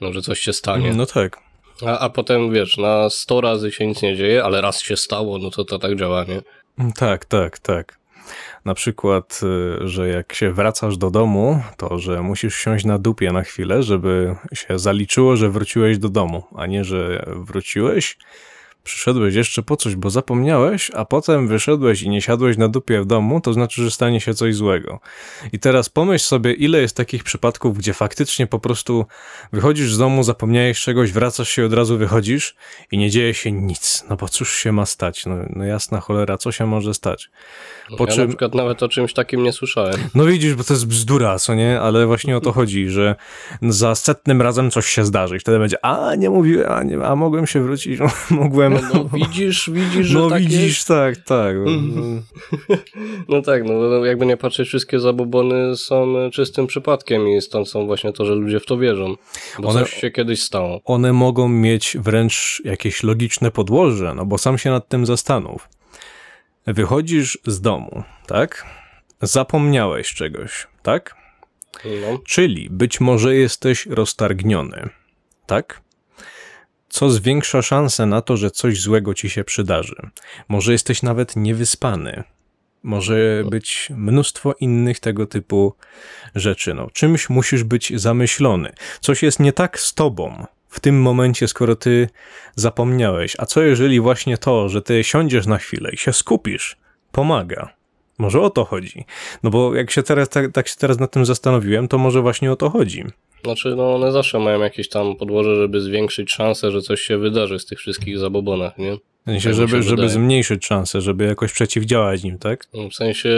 no 0.00 0.12
że 0.12 0.22
coś 0.22 0.40
się 0.40 0.52
stanie. 0.52 0.92
No 0.94 1.06
tak. 1.06 1.38
A, 1.86 1.98
a 1.98 2.10
potem, 2.10 2.52
wiesz, 2.52 2.76
na 2.76 3.10
100 3.10 3.40
razy 3.40 3.72
się 3.72 3.86
nic 3.86 4.02
nie 4.02 4.16
dzieje, 4.16 4.44
ale 4.44 4.60
raz 4.60 4.80
się 4.80 4.96
stało, 4.96 5.38
no 5.38 5.50
to 5.50 5.64
to 5.64 5.78
tak 5.78 5.96
działa, 5.96 6.24
nie? 6.24 6.42
Tak, 6.92 7.24
tak, 7.24 7.58
tak. 7.58 8.00
Na 8.64 8.74
przykład, 8.74 9.40
y, 9.82 9.88
że 9.88 10.08
jak 10.08 10.34
się 10.34 10.52
wracasz 10.52 10.96
do 10.96 11.10
domu, 11.10 11.62
to 11.76 11.98
że 11.98 12.22
musisz 12.22 12.56
siąść 12.56 12.84
na 12.84 12.98
dupie 12.98 13.32
na 13.32 13.42
chwilę, 13.42 13.82
żeby 13.82 14.36
się 14.54 14.78
zaliczyło, 14.78 15.36
że 15.36 15.50
wróciłeś 15.50 15.98
do 15.98 16.08
domu, 16.08 16.42
a 16.56 16.66
nie, 16.66 16.84
że 16.84 17.24
wróciłeś, 17.26 18.18
przyszedłeś 18.84 19.34
jeszcze 19.34 19.62
po 19.62 19.76
coś, 19.76 19.94
bo 19.96 20.10
zapomniałeś, 20.10 20.90
a 20.94 21.04
potem 21.04 21.48
wyszedłeś 21.48 22.02
i 22.02 22.08
nie 22.08 22.22
siadłeś 22.22 22.56
na 22.56 22.68
dupie 22.68 23.00
w 23.00 23.06
domu, 23.06 23.40
to 23.40 23.52
znaczy, 23.52 23.82
że 23.82 23.90
stanie 23.90 24.20
się 24.20 24.34
coś 24.34 24.54
złego. 24.54 25.00
I 25.52 25.58
teraz 25.58 25.88
pomyśl 25.88 26.24
sobie, 26.24 26.52
ile 26.52 26.80
jest 26.80 26.96
takich 26.96 27.24
przypadków, 27.24 27.78
gdzie 27.78 27.94
faktycznie 27.94 28.46
po 28.46 28.58
prostu 28.58 29.06
wychodzisz 29.52 29.92
z 29.94 29.98
domu, 29.98 30.22
zapomniałeś 30.22 30.80
czegoś, 30.80 31.12
wracasz 31.12 31.48
się 31.48 31.66
od 31.66 31.72
razu 31.72 31.98
wychodzisz 31.98 32.56
i 32.92 32.98
nie 32.98 33.10
dzieje 33.10 33.34
się 33.34 33.52
nic. 33.52 34.04
No 34.10 34.16
bo 34.16 34.28
cóż 34.28 34.54
się 34.54 34.72
ma 34.72 34.86
stać? 34.86 35.26
No, 35.26 35.34
no 35.50 35.64
jasna 35.64 36.00
cholera, 36.00 36.38
co 36.38 36.52
się 36.52 36.66
może 36.66 36.94
stać? 36.94 37.30
Po 37.98 38.04
ja 38.04 38.12
czym- 38.12 38.22
na 38.22 38.28
przykład 38.28 38.54
nawet 38.54 38.82
o 38.82 38.88
czymś 38.88 39.12
takim 39.12 39.42
nie 39.42 39.52
słyszałem. 39.52 40.00
No 40.14 40.24
widzisz, 40.24 40.54
bo 40.54 40.64
to 40.64 40.72
jest 40.72 40.86
bzdura, 40.86 41.38
co 41.38 41.54
nie? 41.54 41.80
Ale 41.80 42.06
właśnie 42.06 42.36
o 42.36 42.40
to 42.40 42.52
chodzi, 42.52 42.88
że 42.88 43.14
za 43.62 43.94
setnym 43.94 44.42
razem 44.42 44.70
coś 44.70 44.86
się 44.86 45.04
zdarzy 45.04 45.36
i 45.36 45.40
wtedy 45.40 45.58
będzie, 45.58 45.84
a 45.84 46.14
nie 46.14 46.30
mówiłem, 46.30 46.72
a, 46.72 46.82
nie, 46.82 47.06
a 47.06 47.16
mogłem 47.16 47.46
się 47.46 47.62
wrócić, 47.62 48.00
no, 48.00 48.10
mogłem. 48.40 48.69
No, 48.70 48.80
no 48.94 49.04
widzisz, 49.12 49.70
widzisz, 49.70 50.06
że 50.06 50.18
No 50.18 50.30
tak 50.30 50.42
widzisz, 50.42 50.62
jest? 50.62 50.88
tak, 50.88 51.16
tak. 51.16 51.56
No 53.28 53.42
tak, 53.42 53.64
no 53.64 54.04
jakby 54.04 54.26
nie 54.26 54.36
patrzeć, 54.36 54.68
wszystkie 54.68 55.00
zabobony 55.00 55.76
są 55.76 56.14
czystym 56.32 56.66
przypadkiem 56.66 57.28
i 57.28 57.40
stąd 57.40 57.68
są 57.68 57.86
właśnie 57.86 58.12
to, 58.12 58.24
że 58.24 58.34
ludzie 58.34 58.60
w 58.60 58.66
to 58.66 58.78
wierzą. 58.78 59.14
Bo 59.58 59.68
One- 59.68 59.80
coś 59.80 59.92
się 59.94 60.10
kiedyś 60.10 60.42
stało. 60.42 60.80
One 60.84 61.12
mogą 61.12 61.48
mieć 61.48 61.96
wręcz 62.00 62.62
jakieś 62.64 63.02
logiczne 63.02 63.50
podłoże, 63.50 64.14
no 64.14 64.26
bo 64.26 64.38
sam 64.38 64.58
się 64.58 64.70
nad 64.70 64.88
tym 64.88 65.06
zastanów. 65.06 65.68
Wychodzisz 66.66 67.38
z 67.46 67.60
domu, 67.60 68.02
tak? 68.26 68.66
Zapomniałeś 69.22 70.14
czegoś, 70.14 70.66
tak? 70.82 71.14
No, 71.84 72.18
Czyli 72.26 72.68
być 72.70 73.00
może 73.00 73.34
jesteś 73.34 73.86
roztargniony, 73.86 74.88
tak? 75.46 75.80
Co 76.90 77.10
zwiększa 77.10 77.62
szanse 77.62 78.06
na 78.06 78.22
to, 78.22 78.36
że 78.36 78.50
coś 78.50 78.80
złego 78.80 79.14
ci 79.14 79.30
się 79.30 79.44
przydarzy. 79.44 79.96
Może 80.48 80.72
jesteś 80.72 81.02
nawet 81.02 81.36
niewyspany. 81.36 82.22
Może 82.82 83.44
być 83.50 83.88
mnóstwo 83.96 84.54
innych 84.60 85.00
tego 85.00 85.26
typu 85.26 85.74
rzeczy. 86.34 86.74
No, 86.74 86.90
czymś 86.92 87.30
musisz 87.30 87.64
być 87.64 88.00
zamyślony. 88.00 88.72
Coś 89.00 89.22
jest 89.22 89.40
nie 89.40 89.52
tak 89.52 89.80
z 89.80 89.94
tobą 89.94 90.46
w 90.68 90.80
tym 90.80 91.02
momencie, 91.02 91.48
skoro 91.48 91.76
ty 91.76 92.08
zapomniałeś. 92.54 93.36
A 93.38 93.46
co 93.46 93.62
jeżeli 93.62 94.00
właśnie 94.00 94.38
to, 94.38 94.68
że 94.68 94.82
ty 94.82 95.04
siądziesz 95.04 95.46
na 95.46 95.58
chwilę 95.58 95.90
i 95.92 95.96
się 95.96 96.12
skupisz, 96.12 96.76
pomaga? 97.12 97.68
Może 98.18 98.40
o 98.40 98.50
to 98.50 98.64
chodzi. 98.64 99.04
No 99.42 99.50
bo 99.50 99.74
jak 99.74 99.90
się 99.90 100.02
teraz, 100.02 100.28
tak, 100.28 100.52
tak 100.52 100.68
się 100.68 100.76
teraz 100.76 100.98
nad 100.98 101.10
tym 101.10 101.26
zastanowiłem, 101.26 101.88
to 101.88 101.98
może 101.98 102.22
właśnie 102.22 102.52
o 102.52 102.56
to 102.56 102.70
chodzi. 102.70 103.04
Znaczy, 103.44 103.74
no 103.76 103.94
one 103.94 104.12
zawsze 104.12 104.38
mają 104.38 104.60
jakieś 104.60 104.88
tam 104.88 105.16
podłoże, 105.16 105.54
żeby 105.56 105.80
zwiększyć 105.80 106.32
szansę, 106.32 106.70
że 106.70 106.80
coś 106.82 107.00
się 107.00 107.18
wydarzy 107.18 107.58
z 107.58 107.66
tych 107.66 107.78
wszystkich 107.78 108.18
zabobonach, 108.18 108.78
nie? 108.78 108.96
W 108.96 109.24
sensie, 109.30 109.48
Tak 109.48 109.56
żeby, 109.56 109.68
żeby 109.82 109.90
wydaje. 109.90 110.08
zmniejszyć 110.08 110.66
szanse, 110.66 111.00
żeby 111.00 111.24
jakoś 111.24 111.52
przeciwdziałać 111.52 112.22
nim, 112.22 112.38
tak? 112.38 112.66
W 112.90 112.94
sensie 112.94 113.30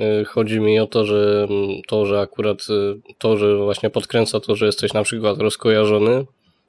y, 0.00 0.24
chodzi 0.24 0.60
mi 0.60 0.78
o 0.78 0.86
to, 0.86 1.04
że 1.04 1.46
mm, 1.50 1.68
to, 1.88 2.06
że 2.06 2.20
akurat 2.20 2.60
y, 2.70 3.00
to, 3.18 3.36
że 3.36 3.56
właśnie 3.56 3.90
podkręca 3.90 4.40
to, 4.40 4.56
że 4.56 4.66
jesteś 4.66 4.92
na 4.92 5.02
przykład 5.02 5.38
rozkojarzony, 5.38 6.24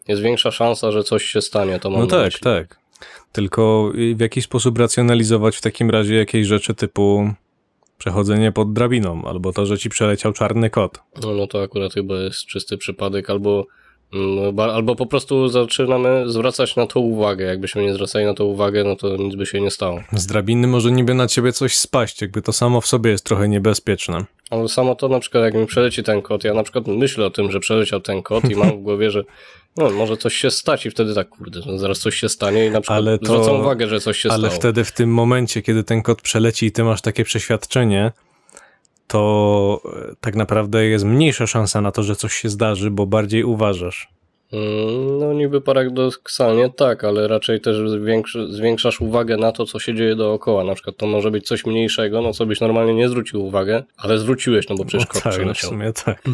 jest 0.07 0.21
większa 0.21 0.51
szansa, 0.51 0.91
że 0.91 1.03
coś 1.03 1.23
się 1.25 1.41
stanie, 1.41 1.79
to 1.79 1.89
mam 1.89 1.99
No 2.01 2.07
tak, 2.07 2.25
myśli. 2.25 2.39
tak. 2.41 2.79
Tylko 3.31 3.91
y, 3.95 4.15
w 4.15 4.19
jakiś 4.19 4.43
sposób 4.43 4.77
racjonalizować 4.77 5.55
w 5.57 5.61
takim 5.61 5.89
razie 5.89 6.15
jakieś 6.15 6.47
rzeczy 6.47 6.73
typu 6.75 7.29
przechodzenie 7.99 8.51
pod 8.51 8.73
drabiną, 8.73 9.25
albo 9.25 9.53
to, 9.53 9.65
że 9.65 9.77
ci 9.77 9.89
przeleciał 9.89 10.33
czarny 10.33 10.69
kot. 10.69 10.99
No, 11.23 11.33
no 11.33 11.47
to 11.47 11.61
akurat 11.61 11.93
chyba 11.93 12.19
jest 12.19 12.45
czysty 12.45 12.77
przypadek, 12.77 13.29
albo, 13.29 13.67
ba- 14.53 14.73
albo 14.73 14.95
po 14.95 15.05
prostu 15.05 15.47
zaczynamy 15.47 16.23
zwracać 16.27 16.75
na 16.75 16.87
to 16.87 16.99
uwagę. 16.99 17.45
Jakbyśmy 17.45 17.83
nie 17.83 17.93
zwracali 17.93 18.25
na 18.25 18.33
to 18.33 18.45
uwagę, 18.45 18.83
no 18.83 18.95
to 18.95 19.17
nic 19.17 19.35
by 19.35 19.45
się 19.45 19.61
nie 19.61 19.71
stało. 19.71 19.99
Z 20.13 20.25
drabiny 20.27 20.67
może 20.67 20.91
niby 20.91 21.13
na 21.13 21.27
ciebie 21.27 21.53
coś 21.53 21.75
spaść, 21.75 22.21
jakby 22.21 22.41
to 22.41 22.53
samo 22.53 22.81
w 22.81 22.87
sobie 22.87 23.11
jest 23.11 23.25
trochę 23.25 23.47
niebezpieczne. 23.49 24.25
Ale 24.49 24.67
samo 24.69 24.95
to 24.95 25.07
na 25.09 25.19
przykład 25.19 25.43
jak 25.43 25.53
mi 25.53 25.65
przeleci 25.65 26.03
ten 26.03 26.21
kot, 26.21 26.43
ja 26.43 26.53
na 26.53 26.63
przykład 26.63 26.87
myślę 26.87 27.25
o 27.25 27.29
tym, 27.29 27.51
że 27.51 27.59
przeleciał 27.59 27.99
ten 27.99 28.23
kot 28.23 28.49
i 28.51 28.55
mam 28.55 28.69
w 28.71 28.81
głowie, 28.83 29.11
że 29.11 29.23
no, 29.77 29.89
może 29.89 30.17
coś 30.17 30.35
się 30.35 30.51
stać 30.51 30.85
i 30.85 30.91
wtedy 30.91 31.15
tak, 31.15 31.29
kurde, 31.29 31.59
no 31.65 31.77
zaraz 31.77 31.99
coś 31.99 32.15
się 32.15 32.29
stanie 32.29 32.65
i 32.65 32.71
na 32.71 32.81
przykład 32.81 32.97
Ale 32.97 33.17
to- 33.19 33.25
zwracam 33.25 33.61
uwagę, 33.61 33.87
że 33.87 33.99
coś 33.99 34.19
się 34.19 34.29
Ale 34.31 34.39
stało. 34.47 34.59
wtedy 34.59 34.83
w 34.83 34.91
tym 34.91 35.13
momencie, 35.13 35.61
kiedy 35.61 35.83
ten 35.83 36.01
kot 36.01 36.21
przeleci 36.21 36.65
i 36.65 36.71
ty 36.71 36.83
masz 36.83 37.01
takie 37.01 37.23
przeświadczenie, 37.23 38.11
to 39.09 39.81
e, 40.11 40.15
tak 40.19 40.35
naprawdę 40.35 40.85
jest 40.85 41.05
mniejsza 41.05 41.47
szansa 41.47 41.81
na 41.81 41.91
to, 41.91 42.03
że 42.03 42.15
coś 42.15 42.33
się 42.33 42.49
zdarzy, 42.49 42.91
bo 42.91 43.05
bardziej 43.05 43.43
uważasz. 43.43 44.09
Mm, 44.53 45.19
No 45.19 45.33
niby 45.33 45.61
paradoksalnie 45.61 46.69
tak, 46.69 47.03
ale 47.03 47.27
raczej 47.27 47.61
też 47.61 47.77
zwiększasz 48.49 49.01
uwagę 49.01 49.37
na 49.37 49.51
to, 49.51 49.65
co 49.65 49.79
się 49.79 49.93
dzieje 49.95 50.15
dookoła. 50.15 50.63
Na 50.63 50.75
przykład 50.75 50.97
to 50.97 51.07
może 51.07 51.31
być 51.31 51.47
coś 51.47 51.65
mniejszego, 51.65 52.21
no 52.21 52.33
co 52.33 52.45
byś 52.45 52.61
normalnie 52.61 52.93
nie 52.93 53.09
zwrócił 53.09 53.45
uwagę, 53.45 53.83
ale 53.97 54.17
zwróciłeś, 54.17 54.69
no 54.69 54.75
bo 54.75 54.85
przecież 54.85 55.07
kot 55.07 55.23
tak, 55.23 55.45
no 55.45 55.53
w 55.53 55.57
sumie 55.57 55.93
tak. 55.93 56.23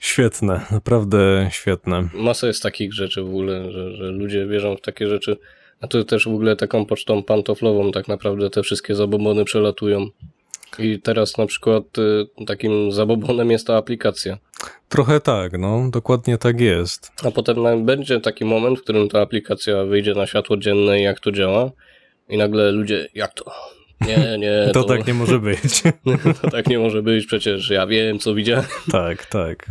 Świetne, 0.00 0.60
naprawdę 0.70 1.48
świetne. 1.52 2.08
Masa 2.14 2.46
jest 2.46 2.62
takich 2.62 2.94
rzeczy 2.94 3.22
w 3.22 3.26
ogóle, 3.26 3.72
że, 3.72 3.92
że 3.92 4.04
ludzie 4.04 4.46
wierzą 4.46 4.76
w 4.76 4.80
takie 4.80 5.08
rzeczy. 5.08 5.36
A 5.80 5.86
tu 5.86 6.04
też 6.04 6.24
w 6.24 6.34
ogóle 6.34 6.56
taką 6.56 6.86
pocztą 6.86 7.22
pantoflową 7.22 7.92
tak 7.92 8.08
naprawdę 8.08 8.50
te 8.50 8.62
wszystkie 8.62 8.94
zabobony 8.94 9.44
przelatują. 9.44 10.06
I 10.78 11.00
teraz 11.00 11.38
na 11.38 11.46
przykład 11.46 11.98
y, 11.98 12.44
takim 12.46 12.92
zabobonem 12.92 13.50
jest 13.50 13.66
ta 13.66 13.76
aplikacja. 13.76 14.38
Trochę 14.88 15.20
tak, 15.20 15.58
no, 15.58 15.90
dokładnie 15.90 16.38
tak 16.38 16.60
jest. 16.60 17.12
A 17.24 17.30
potem 17.30 17.86
będzie 17.86 18.20
taki 18.20 18.44
moment, 18.44 18.78
w 18.78 18.82
którym 18.82 19.08
ta 19.08 19.20
aplikacja 19.20 19.84
wyjdzie 19.84 20.14
na 20.14 20.26
światło 20.26 20.56
dzienne 20.56 21.00
i 21.00 21.02
jak 21.02 21.20
to 21.20 21.32
działa. 21.32 21.70
I 22.28 22.36
nagle 22.36 22.72
ludzie, 22.72 23.08
jak 23.14 23.34
to? 23.34 23.44
Nie, 24.00 24.38
nie, 24.38 24.70
To 24.72 24.84
tak 24.84 25.06
nie 25.06 25.14
może 25.14 25.38
być. 25.38 25.82
to 26.42 26.50
tak 26.50 26.66
nie 26.66 26.78
może 26.78 27.02
być, 27.02 27.26
przecież 27.26 27.70
ja 27.70 27.86
wiem, 27.86 28.18
co 28.18 28.34
widziałem. 28.34 28.64
tak, 28.92 29.26
tak. 29.26 29.66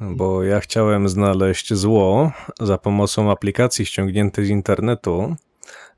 Bo 0.00 0.44
ja 0.44 0.60
chciałem 0.60 1.08
znaleźć 1.08 1.74
zło 1.74 2.32
za 2.60 2.78
pomocą 2.78 3.30
aplikacji 3.30 3.86
ściągniętej 3.86 4.46
z 4.46 4.48
internetu. 4.48 5.36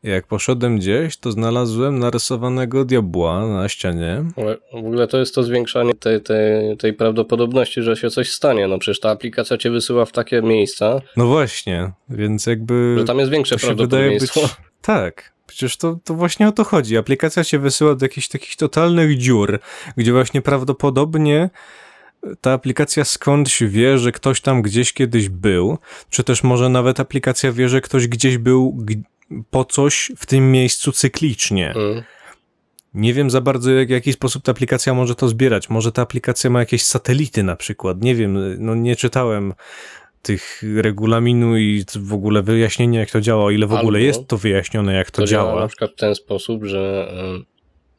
Jak 0.02 0.26
poszedłem 0.26 0.76
gdzieś, 0.78 1.16
to 1.16 1.32
znalazłem 1.32 1.98
narysowanego 1.98 2.84
diabła 2.84 3.46
na 3.46 3.68
ścianie. 3.68 4.24
Ale 4.36 4.56
W 4.72 4.76
ogóle 4.76 5.06
to 5.08 5.18
jest 5.18 5.34
to 5.34 5.42
zwiększanie 5.42 5.94
tej, 5.94 6.20
tej, 6.20 6.76
tej 6.76 6.92
prawdopodobności, 6.92 7.82
że 7.82 7.96
się 7.96 8.10
coś 8.10 8.30
stanie. 8.32 8.68
No 8.68 8.78
przecież 8.78 9.00
ta 9.00 9.10
aplikacja 9.10 9.58
cię 9.58 9.70
wysyła 9.70 10.04
w 10.04 10.12
takie 10.12 10.42
miejsca, 10.42 11.00
No 11.16 11.26
właśnie, 11.26 11.92
więc 12.08 12.46
jakby. 12.46 12.94
że 12.98 13.04
tam 13.04 13.18
jest 13.18 13.30
większe 13.30 13.56
wydaje 13.56 13.70
być. 13.76 13.78
prawdopodobieństwo. 13.88 14.40
Tak. 14.82 15.32
Przecież 15.46 15.76
to, 15.76 15.98
to 16.04 16.14
właśnie 16.14 16.48
o 16.48 16.52
to 16.52 16.64
chodzi. 16.64 16.96
Aplikacja 16.96 17.44
się 17.44 17.58
wysyła 17.58 17.94
do 17.94 18.04
jakichś 18.04 18.28
takich 18.28 18.56
totalnych 18.56 19.18
dziur, 19.18 19.58
gdzie 19.96 20.12
właśnie 20.12 20.42
prawdopodobnie 20.42 21.50
ta 22.40 22.52
aplikacja 22.52 23.04
skądś 23.04 23.62
wie, 23.62 23.98
że 23.98 24.12
ktoś 24.12 24.40
tam 24.40 24.62
gdzieś 24.62 24.92
kiedyś 24.92 25.28
był, 25.28 25.78
czy 26.10 26.24
też 26.24 26.42
może 26.42 26.68
nawet 26.68 27.00
aplikacja 27.00 27.52
wie, 27.52 27.68
że 27.68 27.80
ktoś 27.80 28.08
gdzieś 28.08 28.38
był 28.38 28.76
po 29.50 29.64
coś 29.64 30.12
w 30.16 30.26
tym 30.26 30.52
miejscu 30.52 30.92
cyklicznie. 30.92 31.74
Mm. 31.76 32.02
Nie 32.94 33.14
wiem 33.14 33.30
za 33.30 33.40
bardzo, 33.40 33.70
jak, 33.70 33.88
w 33.88 33.90
jaki 33.90 34.12
sposób 34.12 34.42
ta 34.42 34.52
aplikacja 34.52 34.94
może 34.94 35.14
to 35.14 35.28
zbierać. 35.28 35.70
Może 35.70 35.92
ta 35.92 36.02
aplikacja 36.02 36.50
ma 36.50 36.60
jakieś 36.60 36.82
satelity 36.82 37.42
na 37.42 37.56
przykład. 37.56 38.02
Nie 38.02 38.14
wiem, 38.14 38.56
no 38.58 38.74
nie 38.74 38.96
czytałem 38.96 39.54
tych 40.22 40.62
regulaminu 40.76 41.56
i 41.56 41.84
w 41.96 42.12
ogóle 42.12 42.42
wyjaśnienia, 42.42 43.00
jak 43.00 43.10
to 43.10 43.20
działa, 43.20 43.44
o 43.44 43.50
ile 43.50 43.66
w 43.66 43.72
ogóle 43.72 43.98
Albo 43.98 44.06
jest 44.06 44.26
to 44.26 44.38
wyjaśnione, 44.38 44.94
jak 44.94 45.10
to, 45.10 45.22
To 45.22 45.26
działa 45.26 45.50
na 45.50 45.56
działa. 45.56 45.68
przykład 45.68 45.90
w 45.90 45.96
ten 45.96 46.14
sposób, 46.14 46.64
że 46.64 47.12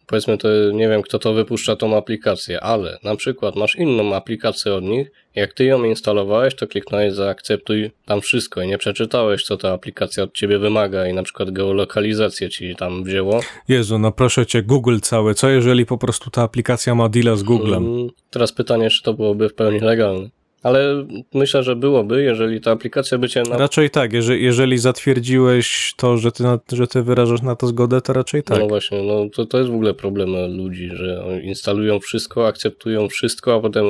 powiedzmy 0.07 0.37
to 0.37 0.47
nie 0.73 0.89
wiem 0.89 1.01
kto 1.01 1.19
to 1.19 1.33
wypuszcza 1.33 1.75
tą 1.75 1.97
aplikację, 1.97 2.61
ale 2.61 2.97
na 3.03 3.15
przykład 3.15 3.55
masz 3.55 3.75
inną 3.75 4.15
aplikację 4.15 4.73
od 4.73 4.83
nich, 4.83 5.11
jak 5.35 5.53
ty 5.53 5.65
ją 5.65 5.83
instalowałeś, 5.83 6.55
to 6.55 6.67
kliknąłeś 6.67 7.13
zaakceptuj 7.13 7.91
tam 8.05 8.21
wszystko 8.21 8.61
i 8.61 8.67
nie 8.67 8.77
przeczytałeś 8.77 9.43
co 9.43 9.57
ta 9.57 9.73
aplikacja 9.73 10.23
od 10.23 10.33
ciebie 10.33 10.59
wymaga 10.59 11.07
i 11.07 11.13
na 11.13 11.23
przykład 11.23 11.51
geolokalizację 11.51 12.49
ci 12.49 12.75
tam 12.75 13.03
wzięło. 13.03 13.39
Jezu, 13.67 13.99
no 13.99 14.11
proszę 14.11 14.45
cię, 14.45 14.63
Google 14.63 14.99
całe. 14.99 15.33
Co 15.33 15.49
jeżeli 15.49 15.85
po 15.85 15.97
prostu 15.97 16.29
ta 16.29 16.41
aplikacja 16.41 16.95
ma 16.95 17.09
deala 17.09 17.35
z 17.35 17.43
Googlem? 17.43 17.85
Mm, 17.85 18.07
Teraz 18.29 18.51
pytanie, 18.53 18.89
czy 18.89 19.03
to 19.03 19.13
byłoby 19.13 19.49
w 19.49 19.53
pełni 19.53 19.79
legalne. 19.79 20.29
Ale 20.63 21.05
myślę, 21.33 21.63
że 21.63 21.75
byłoby, 21.75 22.23
jeżeli 22.23 22.61
ta 22.61 22.71
aplikacja 22.71 23.17
by 23.17 23.29
cię 23.29 23.43
na... 23.49 23.57
Raczej 23.57 23.89
tak, 23.89 24.13
jeżeli, 24.13 24.43
jeżeli 24.43 24.77
zatwierdziłeś 24.77 25.93
to, 25.97 26.17
że 26.17 26.31
ty, 26.31 26.43
na, 26.43 26.59
że 26.71 26.87
ty 26.87 27.03
wyrażasz 27.03 27.41
na 27.41 27.55
to 27.55 27.67
zgodę, 27.67 28.01
to 28.01 28.13
raczej 28.13 28.43
tak. 28.43 28.59
No 28.59 28.67
właśnie, 28.67 29.03
no 29.03 29.29
to, 29.35 29.45
to 29.45 29.57
jest 29.57 29.69
w 29.69 29.73
ogóle 29.73 29.93
problem 29.93 30.57
ludzi, 30.57 30.89
że 30.93 31.23
instalują 31.43 31.99
wszystko, 31.99 32.47
akceptują 32.47 33.07
wszystko, 33.09 33.55
a 33.55 33.59
potem 33.59 33.85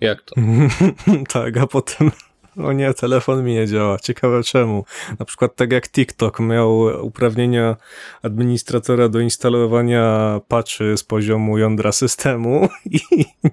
jak 0.00 0.22
to? 0.22 0.34
tak, 1.32 1.56
a 1.56 1.66
potem 1.66 2.10
o 2.64 2.72
nie, 2.72 2.94
telefon 2.94 3.44
mi 3.44 3.54
nie 3.54 3.66
działa. 3.66 3.98
Ciekawe 3.98 4.42
czemu. 4.42 4.84
Na 5.18 5.24
przykład 5.24 5.56
tak 5.56 5.72
jak 5.72 5.88
TikTok 5.88 6.40
miał 6.40 6.80
uprawnienia 7.06 7.76
administratora 8.22 9.08
do 9.08 9.20
instalowania 9.20 10.40
patchy 10.48 10.96
z 10.96 11.04
poziomu 11.04 11.58
jądra 11.58 11.92
systemu 11.92 12.68
i 12.90 13.00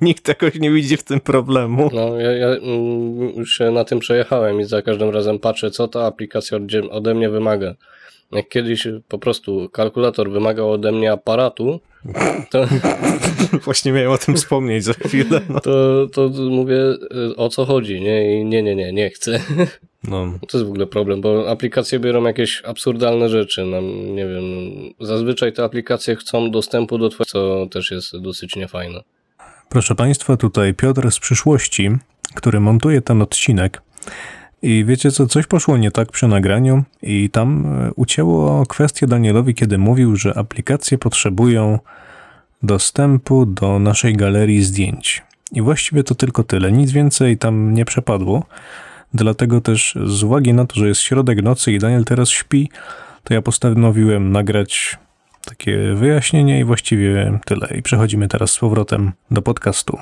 nikt 0.01 0.27
jakoś 0.27 0.59
nie 0.59 0.71
widzi 0.71 0.97
w 0.97 1.03
tym 1.03 1.19
problemu. 1.19 1.89
No 1.93 2.19
ja, 2.19 2.31
ja 2.31 2.47
mm, 2.47 3.35
już 3.35 3.57
się 3.57 3.71
na 3.71 3.83
tym 3.83 3.99
przejechałem 3.99 4.61
i 4.61 4.63
za 4.63 4.81
każdym 4.81 5.09
razem 5.09 5.39
patrzę, 5.39 5.71
co 5.71 5.87
ta 5.87 6.05
aplikacja 6.05 6.59
ode 6.89 7.13
mnie 7.13 7.29
wymaga. 7.29 7.75
Jak 8.31 8.49
kiedyś 8.49 8.87
po 9.07 9.19
prostu 9.19 9.69
kalkulator 9.69 10.31
wymagał 10.31 10.71
ode 10.71 10.91
mnie 10.91 11.11
aparatu, 11.11 11.79
to, 12.51 12.65
Właśnie 13.65 13.91
miałem 13.91 14.11
o 14.11 14.17
tym 14.17 14.35
wspomnieć 14.35 14.83
za 14.83 14.93
chwilę. 14.93 15.41
No. 15.49 15.59
to, 15.59 16.07
to 16.07 16.29
mówię, 16.49 16.77
e, 17.31 17.35
o 17.35 17.49
co 17.49 17.65
chodzi, 17.65 18.01
nie? 18.01 18.41
I 18.41 18.45
nie, 18.45 18.63
nie, 18.63 18.75
nie, 18.75 18.93
nie 18.93 19.09
chcę. 19.09 19.39
no. 20.11 20.39
To 20.47 20.57
jest 20.57 20.67
w 20.67 20.69
ogóle 20.69 20.87
problem, 20.87 21.21
bo 21.21 21.49
aplikacje 21.49 21.99
biorą 21.99 22.23
jakieś 22.23 22.61
absurdalne 22.65 23.29
rzeczy. 23.29 23.65
No, 23.65 23.81
nie 24.13 24.27
wiem, 24.27 24.43
zazwyczaj 24.99 25.53
te 25.53 25.63
aplikacje 25.63 26.15
chcą 26.15 26.51
dostępu 26.51 26.97
do 26.97 27.09
twojego, 27.09 27.25
co 27.25 27.67
też 27.71 27.91
jest 27.91 28.17
dosyć 28.17 28.55
niefajne. 28.55 29.03
Proszę 29.69 29.95
Państwa, 29.95 30.37
tutaj 30.37 30.73
Piotr 30.73 31.11
z 31.11 31.19
przyszłości, 31.19 31.89
który 32.35 32.59
montuje 32.59 33.01
ten 33.01 33.21
odcinek. 33.21 33.81
I 34.65 34.85
wiecie 34.85 35.11
co, 35.11 35.27
coś 35.27 35.47
poszło 35.47 35.77
nie 35.77 35.91
tak 35.91 36.11
przy 36.11 36.27
nagraniu 36.27 36.83
i 37.01 37.29
tam 37.29 37.65
e, 37.65 37.91
ucięło 37.95 38.65
kwestię 38.65 39.07
Danielowi, 39.07 39.55
kiedy 39.55 39.77
mówił, 39.77 40.15
że 40.15 40.37
aplikacje 40.37 40.97
potrzebują 40.97 41.79
dostępu 42.63 43.45
do 43.45 43.79
naszej 43.79 44.15
galerii 44.15 44.61
zdjęć. 44.63 45.23
I 45.51 45.61
właściwie 45.61 46.03
to 46.03 46.15
tylko 46.15 46.43
tyle, 46.43 46.71
nic 46.71 46.91
więcej 46.91 47.37
tam 47.37 47.73
nie 47.73 47.85
przepadło. 47.85 48.43
Dlatego 49.13 49.61
też 49.61 49.97
z 50.05 50.23
uwagi 50.23 50.53
na 50.53 50.65
to, 50.65 50.75
że 50.75 50.87
jest 50.87 51.01
środek 51.01 51.43
nocy 51.43 51.71
i 51.71 51.79
Daniel 51.79 52.05
teraz 52.05 52.29
śpi, 52.29 52.69
to 53.23 53.33
ja 53.33 53.41
postanowiłem 53.41 54.31
nagrać 54.31 54.97
takie 55.45 55.93
wyjaśnienie 55.95 56.59
i 56.59 56.63
właściwie 56.63 57.39
tyle. 57.45 57.67
I 57.77 57.81
przechodzimy 57.81 58.27
teraz 58.27 58.51
z 58.51 58.57
powrotem 58.57 59.11
do 59.31 59.41
podcastu. 59.41 59.97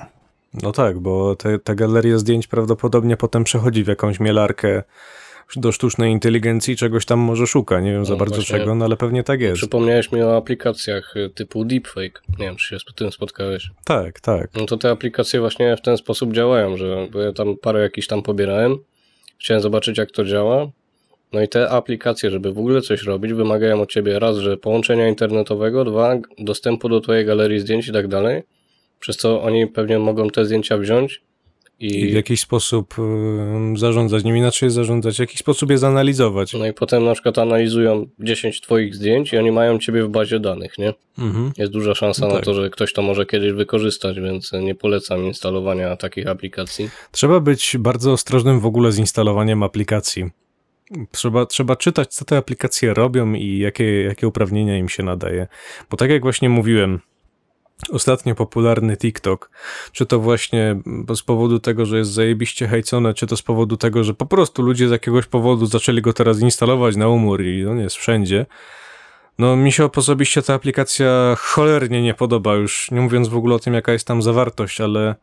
No 0.54 0.72
tak, 0.72 1.00
bo 1.00 1.36
te, 1.36 1.60
ta 1.60 1.76
galeria 1.76 2.18
zdjęć 2.18 2.48
prawdopodobnie 2.48 3.18
potem 3.18 3.44
przechodzi 3.44 3.84
w 3.84 3.88
jakąś 3.88 4.20
mielarkę 4.20 4.84
do 5.56 5.72
sztucznej 5.72 6.12
inteligencji, 6.12 6.76
czegoś 6.76 7.06
tam 7.06 7.20
może 7.20 7.48
szuka. 7.48 7.80
Nie 7.80 7.92
wiem 7.92 8.06
za 8.06 8.14
No 8.14 8.20
bardzo 8.20 8.44
czego, 8.44 8.76
no 8.76 8.86
ale 8.86 8.98
pewnie 8.98 9.24
tak 9.24 9.42
jest. 9.42 9.58
Przypomniałeś 9.58 10.12
mi 10.12 10.22
o 10.22 10.38
aplikacjach 10.38 11.18
y, 11.18 11.30
typu 11.30 11.66
deepfake. 11.66 12.22
Nie 12.40 12.46
wiem, 12.46 12.56
czy 12.56 12.68
się 12.68 12.80
z 12.80 12.84
tym 12.96 13.12
spotkałeś. 13.12 13.72
Tak, 13.84 14.20
tak. 14.20 14.50
No 14.56 14.66
to 14.66 14.78
te 14.78 14.90
aplikacje 14.90 15.40
właśnie 15.40 15.78
w 15.78 15.82
ten 15.82 15.98
sposób 15.98 16.34
działają, 16.34 16.78
że 16.78 17.08
bo 17.12 17.22
ja 17.22 17.34
tam 17.34 17.58
parę 17.58 17.82
jakichś 17.82 18.08
tam 18.08 18.24
pobierałem. 18.24 18.78
Chciałem 19.40 19.62
zobaczyć, 19.62 19.98
jak 19.98 20.12
to 20.12 20.26
działa. 20.26 20.68
No 21.34 21.42
i 21.42 21.48
te 21.48 21.70
aplikacje, 21.70 22.30
żeby 22.30 22.54
w 22.54 22.60
ogóle 22.60 22.82
coś 22.82 23.04
robić, 23.04 23.34
wymagają 23.34 23.82
od 23.82 23.92
ciebie 23.92 24.20
raz, 24.20 24.38
że 24.38 24.58
połączenia 24.58 25.08
internetowego, 25.08 25.86
dwa, 25.86 26.18
dostępu 26.40 26.90
do 26.90 27.02
twojej 27.02 27.26
galerii 27.26 27.60
zdjęć 27.60 27.88
i 27.88 27.94
tak 27.94 28.08
dalej. 28.08 28.44
Przez 29.04 29.18
co 29.18 29.42
oni 29.42 29.68
pewnie 29.68 30.00
mogą 30.00 30.30
te 30.30 30.46
zdjęcia 30.46 30.78
wziąć 30.78 31.22
I 31.80 32.00
i, 32.00 32.12
w 32.12 32.14
jakiś 32.14 32.40
sposób 32.42 33.00
ym, 33.00 33.78
zarządzać 33.78 34.24
nim, 34.24 34.38
inaczej 34.38 34.70
zarządzać, 34.70 35.16
w 35.16 35.20
jakiś 35.20 35.40
sposób 35.40 35.70
je 35.72 35.78
zanalizować. 35.78 36.54
no 36.54 36.66
i 36.68 36.74
potem 36.74 37.06
na 37.06 37.14
przykład 37.14 37.38
analizują 37.40 38.06
10 38.20 38.62
twoich 38.62 38.96
zdjęć 38.96 39.34
i 39.34 39.38
oni 39.38 39.52
mają 39.52 39.80
ciebie 39.80 40.04
w 40.04 40.10
bazie 40.10 40.40
danych, 40.40 40.78
nie? 40.78 40.94
Mhm. 41.20 41.52
Jest 41.58 41.72
duża 41.72 41.96
szansa 41.96 42.22
No 42.22 42.28
na 42.28 42.36
tak. 42.36 42.46
to, 42.46 42.54
że 42.54 42.70
ktoś 42.70 42.94
to 42.94 43.02
może 43.02 43.26
kiedyś 43.26 43.52
wykorzystać, 43.52 44.20
więc 44.20 44.52
nie 44.52 44.76
polecam 44.76 45.24
instalowania 45.24 45.96
takich 45.96 46.28
aplikacji. 46.28 46.90
Trzeba 47.12 47.40
być 47.40 47.76
bardzo 47.80 48.12
ostrożnym 48.12 48.60
w 48.60 48.66
ogóle 48.66 48.92
z 48.92 48.98
instalowaniem 48.98 49.64
aplikacji. 49.64 50.30
Trzeba, 51.12 51.46
trzeba 51.46 51.76
czytać, 51.76 52.14
co 52.14 52.26
te 52.26 52.38
aplikacje 52.38 52.94
robią 52.94 53.34
i 53.34 53.58
jakie, 53.58 54.04
jakie 54.04 54.28
uprawnienia 54.28 54.78
im 54.78 54.90
się 54.90 55.04
nadaje. 55.04 55.48
Bo 55.90 55.98
tak 55.98 56.10
jak 56.10 56.22
właśnie 56.22 56.50
mówiłem, 56.50 57.00
ostatnio 57.92 58.36
popularny 58.36 58.98
TikTok, 58.98 59.50
czy 59.92 60.06
to 60.06 60.20
właśnie 60.20 60.76
z 61.16 61.22
powodu 61.22 61.60
tego, 61.60 61.86
że 61.86 61.98
jest 61.98 62.12
zajebiście 62.12 62.68
hejcone, 62.68 63.14
czy 63.14 63.28
to 63.28 63.38
z 63.38 63.42
powodu 63.42 63.78
tego, 63.78 64.04
że 64.04 64.14
po 64.14 64.26
prostu 64.26 64.62
ludzie 64.62 64.88
z 64.88 64.92
jakiegoś 64.92 65.26
powodu 65.26 65.66
zaczęli 65.66 66.02
go 66.02 66.14
teraz 66.14 66.40
instalować 66.40 66.96
na 66.96 67.08
umór 67.08 67.44
i 67.44 67.66
on 67.66 67.80
jest 67.80 67.96
wszędzie. 67.96 68.46
No, 69.40 69.56
mi 69.56 69.72
się 69.72 69.90
osobiście 69.92 70.42
ta 70.42 70.54
aplikacja 70.54 71.36
cholernie 71.40 72.02
nie 72.02 72.14
podoba, 72.14 72.56
już 72.56 72.92
nie 72.92 73.02
mówiąc 73.02 73.28
w 73.28 73.38
ogóle 73.38 73.56
o 73.56 73.60
tym, 73.60 73.74
jaka 73.74 73.94
jest 73.94 74.08
tam 74.08 74.22
zawartość, 74.22 74.82
ale 74.82 75.16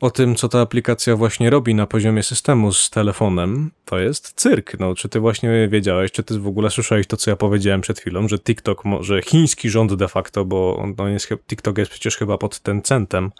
o 0.00 0.10
tym, 0.10 0.34
co 0.34 0.48
ta 0.48 0.60
aplikacja 0.60 1.16
właśnie 1.16 1.50
robi 1.50 1.74
na 1.74 1.86
poziomie 1.86 2.22
systemu 2.22 2.72
z 2.72 2.90
telefonem, 2.90 3.70
to 3.84 3.98
jest 3.98 4.32
cyrk. 4.36 4.78
No, 4.78 4.94
czy 4.94 5.08
ty 5.08 5.20
właśnie 5.20 5.68
wiedziałeś, 5.68 6.12
czy 6.12 6.22
ty 6.22 6.38
w 6.40 6.46
ogóle 6.46 6.70
słyszałeś 6.70 7.06
to, 7.06 7.16
co 7.16 7.30
ja 7.30 7.36
powiedziałem 7.36 7.80
przed 7.80 8.00
chwilą, 8.00 8.28
że 8.28 8.38
TikTok, 8.38 8.84
mo- 8.84 9.02
że 9.02 9.22
chiński 9.22 9.70
rząd 9.70 9.94
de 9.94 10.08
facto, 10.08 10.44
bo 10.44 10.76
on, 10.76 10.94
on 10.98 11.10
jest, 11.12 11.28
TikTok 11.48 11.78
jest 11.78 11.90
przecież 11.90 12.16
chyba 12.16 12.38
pod 12.38 12.60
Tencentem, 12.60 13.32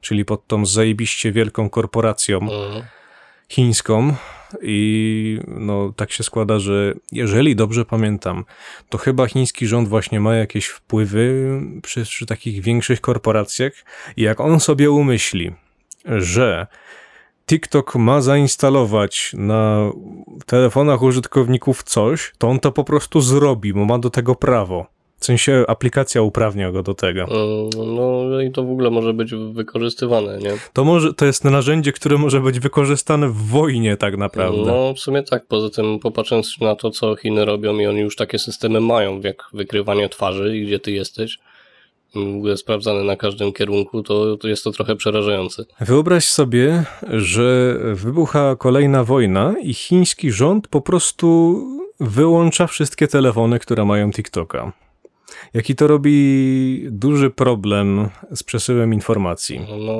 czyli 0.00 0.24
pod 0.24 0.46
tą 0.46 0.66
zajebiście 0.66 1.32
wielką 1.32 1.70
korporacją 1.70 2.38
Mhm. 2.40 2.82
chińską 3.48 4.14
i 4.62 5.38
no 5.48 5.92
tak 5.96 6.12
się 6.12 6.22
składa, 6.24 6.58
że 6.58 6.94
jeżeli 7.12 7.56
dobrze 7.56 7.84
pamiętam, 7.84 8.44
to 8.88 8.98
chyba 8.98 9.26
chiński 9.26 9.66
rząd 9.66 9.88
właśnie 9.88 10.20
ma 10.20 10.34
jakieś 10.34 10.66
wpływy 10.66 11.50
przy, 11.82 12.02
przy 12.02 12.26
takich 12.26 12.62
większych 12.62 13.00
korporacjach 13.00 13.72
i 14.16 14.22
jak 14.22 14.40
on 14.40 14.60
sobie 14.60 14.90
umyśli, 14.90 15.52
że 16.04 16.66
TikTok 17.46 17.94
ma 17.94 18.20
zainstalować 18.20 19.32
na 19.34 19.90
telefonach 20.46 21.02
użytkowników 21.02 21.82
coś, 21.82 22.32
to 22.38 22.48
on 22.48 22.60
to 22.60 22.72
po 22.72 22.84
prostu 22.84 23.20
zrobi, 23.20 23.72
bo 23.72 23.84
ma 23.84 23.98
do 23.98 24.10
tego 24.10 24.34
prawo. 24.34 24.86
W 25.20 25.24
sensie 25.24 25.64
aplikacja 25.68 26.22
uprawnia 26.22 26.72
go 26.72 26.82
do 26.82 26.94
tego. 26.94 27.22
Mm, 27.22 27.94
No 27.94 28.40
i 28.40 28.50
to 28.50 28.64
w 28.64 28.70
ogóle 28.70 28.90
może 28.90 29.12
być 29.14 29.34
wykorzystywane, 29.52 30.38
nie? 30.38 30.52
To, 30.72 30.84
może, 30.84 31.14
to 31.14 31.26
jest 31.26 31.44
narzędzie, 31.44 31.92
które 31.92 32.18
może 32.18 32.40
być 32.40 32.60
wykorzystane 32.60 33.28
w 33.28 33.36
wojnie 33.36 33.96
tak 33.96 34.16
naprawdę. 34.16 34.62
No 34.66 34.94
w 34.94 34.98
sumie 35.00 35.22
tak, 35.22 35.46
poza 35.46 35.70
tym 35.70 35.98
popatrząc 35.98 36.60
na 36.60 36.76
to, 36.76 36.90
co 36.90 37.16
Chiny 37.16 37.44
robią 37.44 37.78
i 37.78 37.86
oni 37.86 38.00
już 38.00 38.16
takie 38.16 38.38
systemy 38.38 38.80
mają, 38.80 39.20
jak 39.20 39.44
wykrywanie 39.52 40.08
twarzy 40.08 40.56
i 40.56 40.66
gdzie 40.66 40.78
ty 40.78 40.92
jesteś, 40.92 41.38
sprawdzane 42.56 43.04
na 43.04 43.16
każdym 43.16 43.52
kierunku, 43.52 44.02
to, 44.02 44.36
to 44.36 44.48
jest 44.48 44.64
to 44.64 44.70
trochę 44.70 44.96
przerażające. 44.96 45.64
Wyobraź 45.80 46.24
sobie, 46.24 46.84
że 47.08 47.76
wybucha 47.94 48.56
kolejna 48.56 49.04
wojna 49.04 49.54
i 49.62 49.74
chiński 49.74 50.32
rząd 50.32 50.68
po 50.68 50.80
prostu 50.80 51.58
wyłącza 52.00 52.66
wszystkie 52.66 53.08
telefony, 53.08 53.58
które 53.58 53.84
mają 53.84 54.10
TikToka. 54.10 54.72
Jaki 55.54 55.74
to 55.74 55.86
robi 55.86 56.86
duży 56.90 57.30
problem 57.30 58.08
z 58.34 58.42
przesyłem 58.42 58.94
informacji. 58.94 59.60
No 59.78 59.98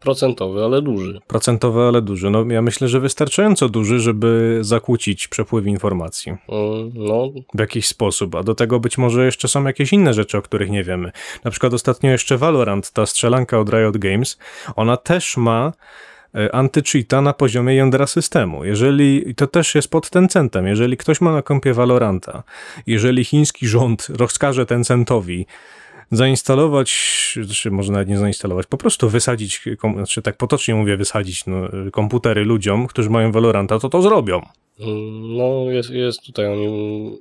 procentowy, 0.00 0.64
ale 0.64 0.82
duży. 0.82 1.20
Procentowy, 1.26 1.82
ale 1.82 2.02
duży. 2.02 2.30
No, 2.30 2.44
ja 2.50 2.62
myślę, 2.62 2.88
że 2.88 3.00
wystarczająco 3.00 3.68
duży, 3.68 4.00
żeby 4.00 4.58
zakłócić 4.60 5.28
przepływ 5.28 5.66
informacji 5.66 6.34
Mm, 6.48 6.92
No 6.94 7.28
w 7.54 7.60
jakiś 7.60 7.86
sposób. 7.86 8.34
A 8.34 8.42
do 8.42 8.54
tego 8.54 8.80
być 8.80 8.98
może 8.98 9.24
jeszcze 9.24 9.48
są 9.48 9.64
jakieś 9.64 9.92
inne 9.92 10.14
rzeczy, 10.14 10.38
o 10.38 10.42
których 10.42 10.70
nie 10.70 10.84
wiemy. 10.84 11.12
Na 11.44 11.50
przykład 11.50 11.74
ostatnio 11.74 12.10
jeszcze 12.10 12.38
Valorant, 12.38 12.90
ta 12.90 13.06
strzelanka 13.06 13.58
od 13.58 13.68
Riot 13.68 13.98
Games, 13.98 14.38
ona 14.76 14.96
też 14.96 15.36
ma 15.36 15.72
anty-cheata 16.52 17.20
na 17.20 17.32
poziomie 17.32 17.74
jądra 17.74 18.06
systemu. 18.06 18.64
Jeżeli, 18.64 19.34
to 19.34 19.46
też 19.46 19.74
jest 19.74 19.88
pod 19.88 20.10
Tencentem, 20.10 20.66
jeżeli 20.66 20.96
ktoś 20.96 21.20
ma 21.20 21.32
na 21.32 21.42
kompie 21.42 21.74
Valoranta, 21.74 22.42
jeżeli 22.86 23.24
chiński 23.24 23.68
rząd 23.68 24.06
rozkaże 24.18 24.66
Tencentowi 24.66 25.46
zainstalować, 26.10 26.90
czy 27.52 27.70
może 27.70 27.92
nawet 27.92 28.08
nie 28.08 28.18
zainstalować, 28.18 28.66
po 28.66 28.76
prostu 28.76 29.08
wysadzić, 29.08 29.64
znaczy 29.94 30.22
tak 30.22 30.36
potocznie 30.36 30.74
mówię 30.74 30.96
wysadzić 30.96 31.46
no, 31.46 31.56
komputery 31.92 32.44
ludziom, 32.44 32.86
którzy 32.86 33.10
mają 33.10 33.32
Valoranta, 33.32 33.78
to 33.78 33.88
to 33.88 34.02
zrobią. 34.02 34.42
No, 35.36 35.70
jest, 35.70 35.90
jest 35.90 36.26
tutaj 36.26 36.46
oni. 36.46 37.18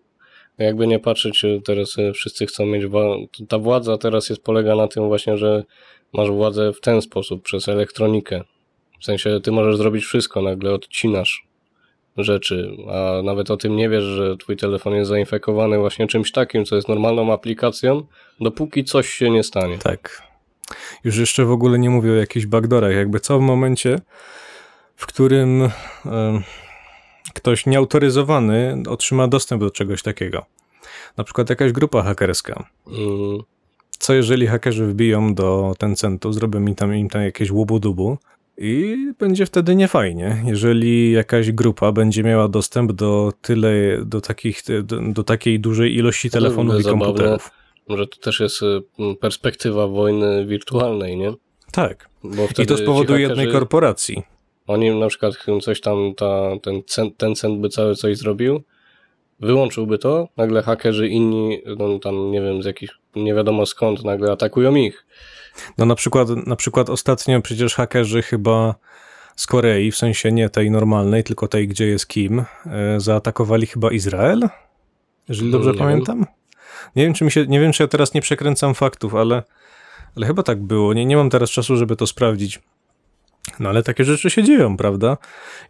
Jakby 0.58 0.88
nie 0.88 1.00
patrzeć, 1.00 1.46
e, 1.46 1.62
teraz 1.62 2.00
e, 2.00 2.14
wszyscy 2.14 2.46
chcą 2.46 2.66
mieć. 2.66 2.84
Ta 3.50 3.60
władza 3.60 3.98
teraz 3.98 4.30
jest 4.30 4.44
polega 4.44 4.76
na 4.76 4.88
tym 4.88 5.08
właśnie, 5.08 5.38
że 5.38 5.64
masz 6.14 6.30
władzę 6.30 6.74
w 6.74 6.82
ten 6.82 7.02
sposób, 7.02 7.44
przez 7.44 7.68
elektronikę. 7.68 8.44
W 9.04 9.06
sensie 9.06 9.40
ty 9.44 9.52
możesz 9.52 9.78
zrobić 9.78 10.06
wszystko, 10.06 10.42
nagle 10.42 10.74
odcinasz 10.74 11.48
rzeczy, 12.18 12.78
a 12.90 13.22
nawet 13.22 13.52
o 13.52 13.58
tym 13.58 13.76
nie 13.76 13.90
wiesz, 13.90 14.04
że 14.04 14.38
twój 14.38 14.58
telefon 14.58 14.94
jest 14.94 15.10
zainfekowany 15.10 15.78
właśnie 15.78 16.08
czymś 16.08 16.32
takim, 16.32 16.66
co 16.66 16.76
jest 16.76 16.88
normalną 16.90 17.34
aplikacją, 17.34 18.04
dopóki 18.40 18.84
coś 18.84 19.10
się 19.10 19.30
nie 19.30 19.44
stanie. 19.44 19.78
Tak. 19.78 20.22
Już 21.04 21.18
jeszcze 21.18 21.46
w 21.46 21.52
ogóle 21.52 21.80
nie 21.80 21.90
mówię 21.90 22.12
o 22.12 22.16
jakichś 22.16 22.46
backdoorach. 22.46 22.96
Jakby 22.96 23.20
co 23.20 23.40
w 23.40 23.42
momencie, 23.42 24.00
w 24.96 25.06
którym 25.06 25.62
em, 25.62 25.72
ktoś 27.34 27.66
nieautoryzowany 27.66 28.84
otrzyma 28.90 29.28
dostęp 29.28 29.64
do 29.64 29.72
czegoś 29.72 30.04
takiego. 30.04 30.46
Na 31.18 31.24
przykład 31.24 31.50
jakaś 31.50 31.72
grupa 31.72 32.04
hakerska. 32.04 32.70
Mm, 32.88 33.38
Co 33.90 34.14
jeżeli 34.14 34.48
hakerzy 34.48 34.86
wbiją 34.86 35.34
do 35.34 35.74
Tencentu, 35.78 36.34
zrobią 36.34 36.60
im 36.60 36.76
tam, 36.76 36.96
im 36.96 37.10
tam 37.10 37.22
jakieś 37.22 37.52
łubu-dubu 37.52 38.18
i 38.58 38.98
będzie 39.20 39.46
wtedy 39.46 39.76
niefajnie, 39.76 40.44
jeżeli 40.46 41.12
jakaś 41.12 41.52
grupa 41.52 41.92
będzie 41.92 42.24
miała 42.24 42.48
dostęp 42.48 42.92
do 42.92 43.34
tyle, 43.42 43.72
do, 44.06 44.22
takich, 44.22 44.62
do, 44.84 45.00
do 45.02 45.24
takiej 45.24 45.60
dużej 45.60 45.96
ilości 45.96 46.28
ogóle 46.28 46.42
telefonów 46.42 46.82
i 46.82 46.84
komputerów. 46.84 47.52
Może 47.90 48.08
to 48.08 48.18
też 48.18 48.40
jest 48.40 48.64
e, 48.64 48.66
m, 49.00 49.16
perspektywa 49.16 49.88
wojny 49.88 50.46
wirtualnej, 50.46 51.18
nie? 51.18 51.34
Tak. 51.72 52.10
I 52.60 52.66
to 52.66 52.78
z 52.78 52.86
powodu 52.86 53.18
jednej 53.18 53.52
korporacji. 53.52 54.24
Oni 54.68 55.00
na 55.00 55.08
przykład 55.08 55.34
coś 55.62 55.82
tam, 55.82 56.14
ta, 56.18 56.50
ten, 56.62 56.82
ten 57.18 57.36
cent 57.36 57.60
by 57.60 57.70
cały 57.70 57.96
coś 57.96 58.18
zrobił, 58.18 58.64
wyłączyłby 59.40 59.98
to, 59.98 60.28
nagle 60.38 60.64
hakerzy 60.64 61.08
inni, 61.08 61.62
no 61.78 62.00
tam 62.00 62.32
nie 62.32 62.42
wiem, 62.42 62.64
z 62.64 62.66
jakich, 62.66 62.90
nie 63.16 63.34
wiadomo 63.34 63.66
skąd, 63.66 64.04
nagle 64.04 64.32
atakują 64.32 64.76
ich. 64.76 65.06
No 65.78 65.86
na 65.86 65.96
przykład, 65.96 66.30
na 66.48 66.56
przykład 66.56 66.90
ostatnio 66.90 67.42
przecież 67.42 67.76
hakerzy 67.76 68.22
chyba 68.22 68.76
z 69.36 69.48
Korei, 69.48 69.92
w 69.92 69.98
sensie 69.98 70.32
nie 70.32 70.50
tej 70.50 70.72
normalnej, 70.72 71.24
tylko 71.24 71.48
tej, 71.48 71.68
gdzie 71.68 71.88
jest 71.88 72.08
Kim, 72.08 72.40
e, 72.66 73.00
zaatakowali 73.00 73.68
chyba 73.68 73.92
Izrael? 73.92 74.50
Jeżeli 75.30 75.52
dobrze 75.52 75.70
Nie 75.72 75.78
wiem. 75.78 75.86
pamiętam. 75.88 76.26
Nie 76.96 77.04
wiem, 77.04 77.14
czy 77.14 77.26
mi 77.26 77.32
się, 77.32 77.48
nie 77.48 77.60
wiem, 77.60 77.72
czy 77.72 77.84
ja 77.84 77.88
teraz 77.88 78.14
nie 78.14 78.22
przekręcam 78.22 78.74
faktów, 78.74 79.16
ale, 79.16 79.44
ale 80.18 80.26
chyba 80.28 80.44
tak 80.44 80.62
było. 80.62 80.94
Nie, 80.94 81.06
nie 81.06 81.18
mam 81.18 81.30
teraz 81.30 81.50
czasu, 81.50 81.78
żeby 81.78 81.96
to 81.96 82.08
sprawdzić. 82.08 82.60
No 83.60 83.70
ale 83.70 83.84
takie 83.84 84.04
rzeczy 84.04 84.30
się 84.30 84.44
dzieją, 84.44 84.78
prawda? 84.78 85.18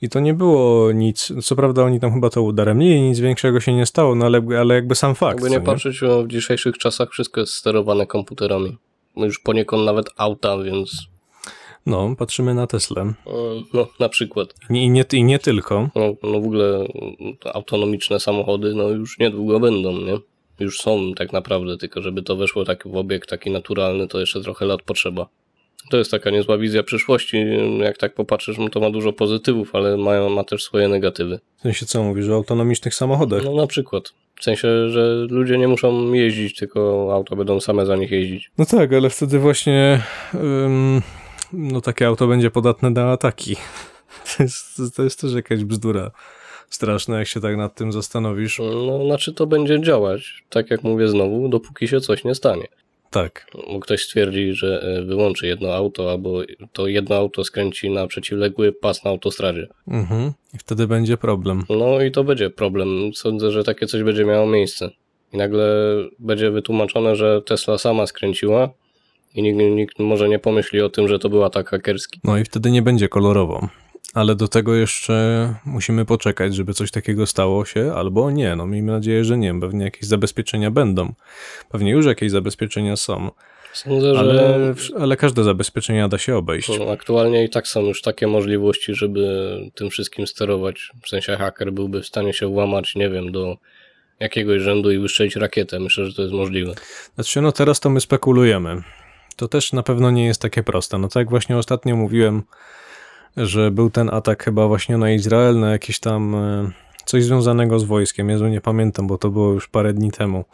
I 0.02 0.10
to 0.10 0.20
nie 0.20 0.34
było 0.34 0.92
nic, 0.92 1.34
co 1.44 1.56
prawda 1.56 1.84
oni 1.84 2.00
tam 2.00 2.14
chyba 2.14 2.30
to 2.30 2.42
udaremnili 2.42 3.02
nic 3.02 3.20
większego 3.20 3.60
się 3.60 3.74
nie 3.74 3.86
stało, 3.86 4.16
no 4.16 4.26
ale, 4.26 4.42
ale 4.60 4.76
jakby 4.76 4.96
sam 4.96 5.16
fakt. 5.16 5.42
Jakby 5.42 5.50
nie 5.50 5.62
patrzeć, 5.62 6.02
no, 6.02 6.24
w 6.24 6.28
dzisiejszych 6.28 6.78
czasach 6.78 7.10
wszystko 7.12 7.40
jest 7.42 7.54
sterowane 7.54 8.08
komputerami. 8.08 8.78
Już 9.16 9.40
poniekąd 9.40 9.86
nawet 9.86 10.06
auta, 10.18 10.58
więc 10.58 11.08
No, 11.86 12.16
patrzymy 12.18 12.54
na 12.54 12.68
Teslę. 12.68 13.02
e, 13.02 13.14
no 13.74 13.88
na 14.00 14.10
przykład. 14.10 14.54
I 14.70 14.90
nie, 14.90 15.06
I 15.14 15.24
nie 15.24 15.40
tylko. 15.40 15.90
No, 15.96 16.16
no 16.24 16.32
w 16.42 16.46
ogóle 16.46 16.86
autonomiczne 17.54 18.20
samochody 18.20 18.74
no 18.76 18.90
już 18.90 19.20
niedługo 19.20 19.60
będą, 19.60 19.92
nie? 19.92 20.18
Już 20.60 20.80
są 20.80 21.14
tak 21.16 21.34
naprawdę, 21.34 21.78
tylko 21.78 22.02
żeby 22.02 22.22
to 22.24 22.36
weszło 22.36 22.66
tak 22.66 22.88
w 22.88 22.96
obieg 22.96 23.26
taki 23.26 23.52
naturalny, 23.52 24.08
to 24.08 24.20
jeszcze 24.20 24.42
trochę 24.42 24.66
lat 24.66 24.82
potrzeba. 24.82 25.28
To 25.90 25.98
jest 25.98 26.12
taka 26.12 26.30
niezła 26.30 26.58
wizja 26.58 26.84
przyszłości. 26.84 27.46
Jak 27.80 27.98
tak 27.98 28.14
popatrzysz, 28.14 28.58
no 28.58 28.70
to 28.70 28.80
ma 28.80 28.90
dużo 28.90 29.14
pozytywów, 29.14 29.76
ale 29.76 29.98
mają, 29.98 30.30
ma 30.30 30.44
też 30.44 30.64
swoje 30.64 30.88
negatywy. 30.88 31.40
W 31.58 31.62
sensie 31.62 31.86
co 31.86 32.04
mówisz, 32.04 32.30
o 32.30 32.34
autonomicznych 32.34 32.96
samochodach? 32.96 33.44
No 33.44 33.56
na 33.56 33.68
przykład. 33.68 34.14
W 34.40 34.44
sensie, 34.44 34.90
że 34.90 35.28
ludzie 35.30 35.58
nie 35.58 35.68
muszą 35.68 36.14
jeździć, 36.14 36.56
tylko 36.56 37.10
auta 37.14 37.36
będą 37.36 37.60
same 37.60 37.86
za 37.86 37.96
nich 37.96 38.12
jeździć. 38.12 38.52
No 38.58 38.66
tak, 38.66 38.94
ale 38.94 39.10
wtedy 39.10 39.40
właśnie 39.40 40.02
ym, 40.34 41.02
no 41.54 41.82
takie 41.82 42.08
auto 42.08 42.28
będzie 42.28 42.52
podatne 42.52 42.90
na 42.90 43.12
ataki. 43.12 43.56
To 44.38 44.44
jest, 44.44 44.82
to 44.96 45.04
jest 45.04 45.22
też 45.22 45.34
jakaś 45.34 45.64
bzdura 45.64 46.12
straszna, 46.70 47.20
jak 47.20 47.28
się 47.28 47.40
tak 47.42 47.58
nad 47.58 47.76
tym 47.76 47.92
zastanowisz. 47.92 48.60
No, 48.60 49.06
znaczy 49.06 49.34
to 49.34 49.48
będzie 49.48 49.82
działać, 49.82 50.44
tak 50.50 50.72
jak 50.72 50.84
mówię 50.84 51.08
znowu, 51.08 51.50
dopóki 51.50 51.88
się 51.88 52.02
coś 52.02 52.24
nie 52.24 52.36
stanie. 52.36 52.68
Tak, 53.14 53.48
Bo 53.54 53.80
ktoś 53.80 54.04
stwierdzi, 54.04 54.54
że 54.54 54.82
e, 54.82 55.04
wyłączy 55.04 55.48
jedno 55.48 55.74
auto, 55.74 56.12
albo 56.12 56.42
to 56.74 56.88
jedno 56.88 57.16
auto 57.16 57.44
skręci 57.44 57.90
na 57.90 58.08
przeciwległy 58.08 58.72
pas 58.72 59.04
na 59.04 59.12
autostradzie. 59.12 59.68
mhm. 59.88 60.32
i 60.54 60.58
wtedy 60.58 60.88
będzie 60.88 61.18
problem. 61.18 61.64
No 61.70 62.02
i 62.02 62.12
to 62.12 62.24
będzie 62.24 62.50
problem. 62.50 63.12
Sądzę, 63.14 63.52
że 63.52 63.64
takie 63.64 63.88
coś 63.88 64.04
będzie 64.04 64.26
miało 64.26 64.48
miejsce. 64.48 64.90
I 65.34 65.38
nagle 65.38 65.96
będzie 66.20 66.52
wytłumaczone, 66.52 67.16
że 67.16 67.42
Tesla 67.42 67.78
sama 67.78 68.08
skręciła 68.08 68.70
i 69.36 69.42
nikt, 69.42 69.60
nikt 69.60 70.00
może 70.00 70.30
nie 70.30 70.40
pomyśli 70.40 70.82
o 70.82 70.90
tym, 70.90 71.08
że 71.08 71.20
to 71.20 71.30
był 71.30 71.44
atak 71.44 71.70
hakerski. 71.70 72.20
No 72.24 72.38
i 72.38 72.44
wtedy 72.44 72.72
nie 72.72 72.82
będzie 72.82 73.10
kolorowo. 73.10 73.68
Ale 74.14 74.36
do 74.36 74.48
tego 74.48 74.76
jeszcze 74.76 75.54
musimy 75.66 76.06
poczekać, 76.06 76.56
żeby 76.56 76.74
coś 76.74 76.92
takiego 76.92 77.26
stało 77.28 77.66
się, 77.66 77.94
albo 77.96 78.32
nie. 78.32 78.56
No 78.56 78.66
miejmy 78.68 78.92
nadzieję, 78.92 79.26
że 79.26 79.38
nie. 79.38 79.60
Pewnie 79.60 79.86
jakieś 79.86 80.04
zabezpieczenia 80.04 80.72
będą. 80.72 81.14
Pewnie 81.70 81.92
już 81.92 82.06
jakieś 82.06 82.32
zabezpieczenia 82.32 82.96
są. 82.96 83.32
Sądzę, 83.74 84.14
że 84.14 84.20
Ale, 84.20 84.74
ale 85.00 85.18
każde 85.18 85.44
zabezpieczenia 85.44 86.08
da 86.08 86.18
się 86.18 86.38
obejść. 86.38 86.80
no, 86.80 86.92
aktualnie 86.92 87.44
i 87.44 87.50
tak 87.50 87.68
są 87.68 87.82
już 87.82 88.02
takie 88.02 88.28
możliwości, 88.28 88.96
żeby 88.96 89.58
tym 89.76 89.90
wszystkim 89.90 90.28
sterować. 90.28 90.92
W 91.04 91.10
sensie 91.10 91.36
haker 91.36 91.74
byłby 91.74 92.02
w 92.02 92.06
stanie 92.08 92.34
się 92.34 92.48
włamać, 92.48 92.96
nie 92.96 93.10
wiem, 93.10 93.32
do 93.32 93.58
jakiegoś 94.20 94.62
rzędu 94.62 94.92
i 94.92 95.00
wystrzelić 95.00 95.36
rakietę. 95.36 95.80
Myślę, 95.80 96.06
że 96.06 96.14
to 96.14 96.22
jest 96.22 96.34
możliwe. 96.34 96.74
Znaczy, 97.16 97.42
no 97.42 97.52
teraz 97.52 97.80
to 97.80 97.90
my 97.90 98.02
spekulujemy. 98.02 98.82
To 99.36 99.48
też 99.48 99.74
na 99.74 99.84
pewno 99.84 100.12
nie 100.12 100.26
jest 100.26 100.42
takie 100.42 100.64
proste. 100.64 100.98
No 100.98 101.08
tak 101.08 101.16
jak 101.16 101.30
właśnie 101.30 101.58
ostatnio 101.58 101.96
mówiłem, 101.96 102.44
że 103.38 103.72
był 103.72 103.90
ten 103.90 104.10
atak 104.10 104.44
chyba 104.44 104.68
właśnie 104.68 104.98
na 104.98 105.12
Izrael, 105.12 105.60
na 105.60 105.72
jakieś 105.72 106.00
tam 106.00 106.36
e, 106.36 106.72
coś 107.06 107.24
związanego 107.24 107.80
z 107.80 107.84
wojskiem. 107.84 108.30
Jezu, 108.30 108.48
nie 108.48 108.62
pamiętam, 108.62 109.08
bo 109.08 109.18
to 109.18 109.30
było 109.30 109.52
już 109.52 109.68
parę 109.68 109.94
dni 109.94 110.12
temu. 110.12 110.46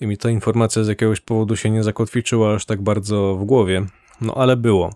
I 0.00 0.06
mi 0.06 0.18
ta 0.18 0.30
informacja 0.30 0.84
z 0.84 0.88
jakiegoś 0.88 1.20
powodu 1.20 1.56
się 1.56 1.70
nie 1.70 1.82
zakotwiczyła 1.82 2.54
aż 2.54 2.64
tak 2.64 2.82
bardzo 2.82 3.34
w 3.34 3.44
głowie. 3.44 3.86
No 4.20 4.34
ale 4.34 4.56
było. 4.56 4.94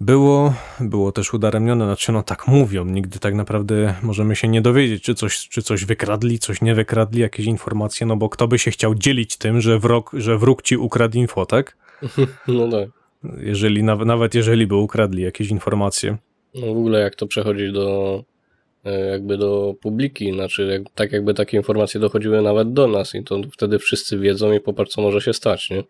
Było, 0.00 0.54
było 0.80 1.12
też 1.12 1.34
udaremnione, 1.34 1.84
znaczy 1.84 2.12
no 2.12 2.22
tak 2.22 2.48
mówią, 2.48 2.84
nigdy 2.84 3.18
tak 3.18 3.34
naprawdę 3.34 3.94
możemy 4.02 4.36
się 4.36 4.48
nie 4.48 4.62
dowiedzieć, 4.62 5.02
czy 5.02 5.14
coś, 5.14 5.48
czy 5.48 5.62
coś 5.62 5.84
wykradli, 5.84 6.38
coś 6.38 6.62
nie 6.62 6.74
wykradli, 6.74 7.20
jakieś 7.20 7.46
informacje, 7.46 8.06
no 8.06 8.16
bo 8.16 8.28
kto 8.28 8.48
by 8.48 8.58
się 8.58 8.70
chciał 8.70 8.94
dzielić 8.94 9.36
tym, 9.36 9.60
że 9.60 9.78
wróg, 9.78 10.10
że 10.14 10.38
wróg 10.38 10.62
ci 10.62 10.76
ukradł 10.76 11.18
info, 11.18 11.46
tak? 11.46 11.76
No 12.48 12.70
tak. 12.70 12.97
Jeżeli, 13.38 13.82
nawet, 13.82 14.06
nawet 14.08 14.34
jeżeli 14.34 14.66
by 14.66 14.74
ukradli 14.76 15.22
jakieś 15.22 15.50
informacje. 15.50 16.16
No 16.54 16.66
w 16.66 16.70
ogóle 16.70 17.00
jak 17.00 17.14
to 17.14 17.26
przechodzi 17.26 17.72
do 17.72 18.24
e, 18.84 19.00
jakby 19.00 19.38
do 19.38 19.74
publiki, 19.80 20.32
znaczy 20.32 20.66
jak, 20.66 20.82
tak 20.94 21.12
jakby 21.12 21.34
takie 21.34 21.56
informacje 21.56 22.00
dochodziły 22.00 22.42
nawet 22.42 22.72
do 22.72 22.86
nas 22.86 23.14
i 23.14 23.24
to 23.24 23.40
wtedy 23.52 23.78
wszyscy 23.78 24.18
wiedzą 24.18 24.52
i 24.52 24.60
popatrz 24.60 24.90
co 24.90 25.02
może 25.02 25.20
się 25.20 25.32
stać, 25.32 25.70
nie? 25.70 25.82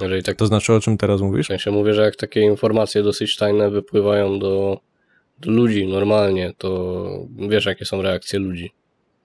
Jeżeli 0.00 0.22
tak 0.22 0.36
To 0.36 0.46
znaczy, 0.46 0.72
o 0.72 0.80
czym 0.80 0.98
teraz 0.98 1.20
w 1.20 1.24
mówisz? 1.24 1.46
sensie 1.46 1.70
mówię, 1.70 1.94
że 1.94 2.02
jak 2.02 2.16
takie 2.16 2.40
informacje 2.40 3.02
dosyć 3.02 3.36
tajne 3.36 3.70
wypływają 3.70 4.38
do, 4.38 4.80
do 5.40 5.50
ludzi 5.50 5.86
normalnie, 5.86 6.52
to 6.58 7.00
wiesz 7.48 7.66
jakie 7.66 7.84
są 7.84 8.02
reakcje 8.02 8.38
ludzi. 8.38 8.70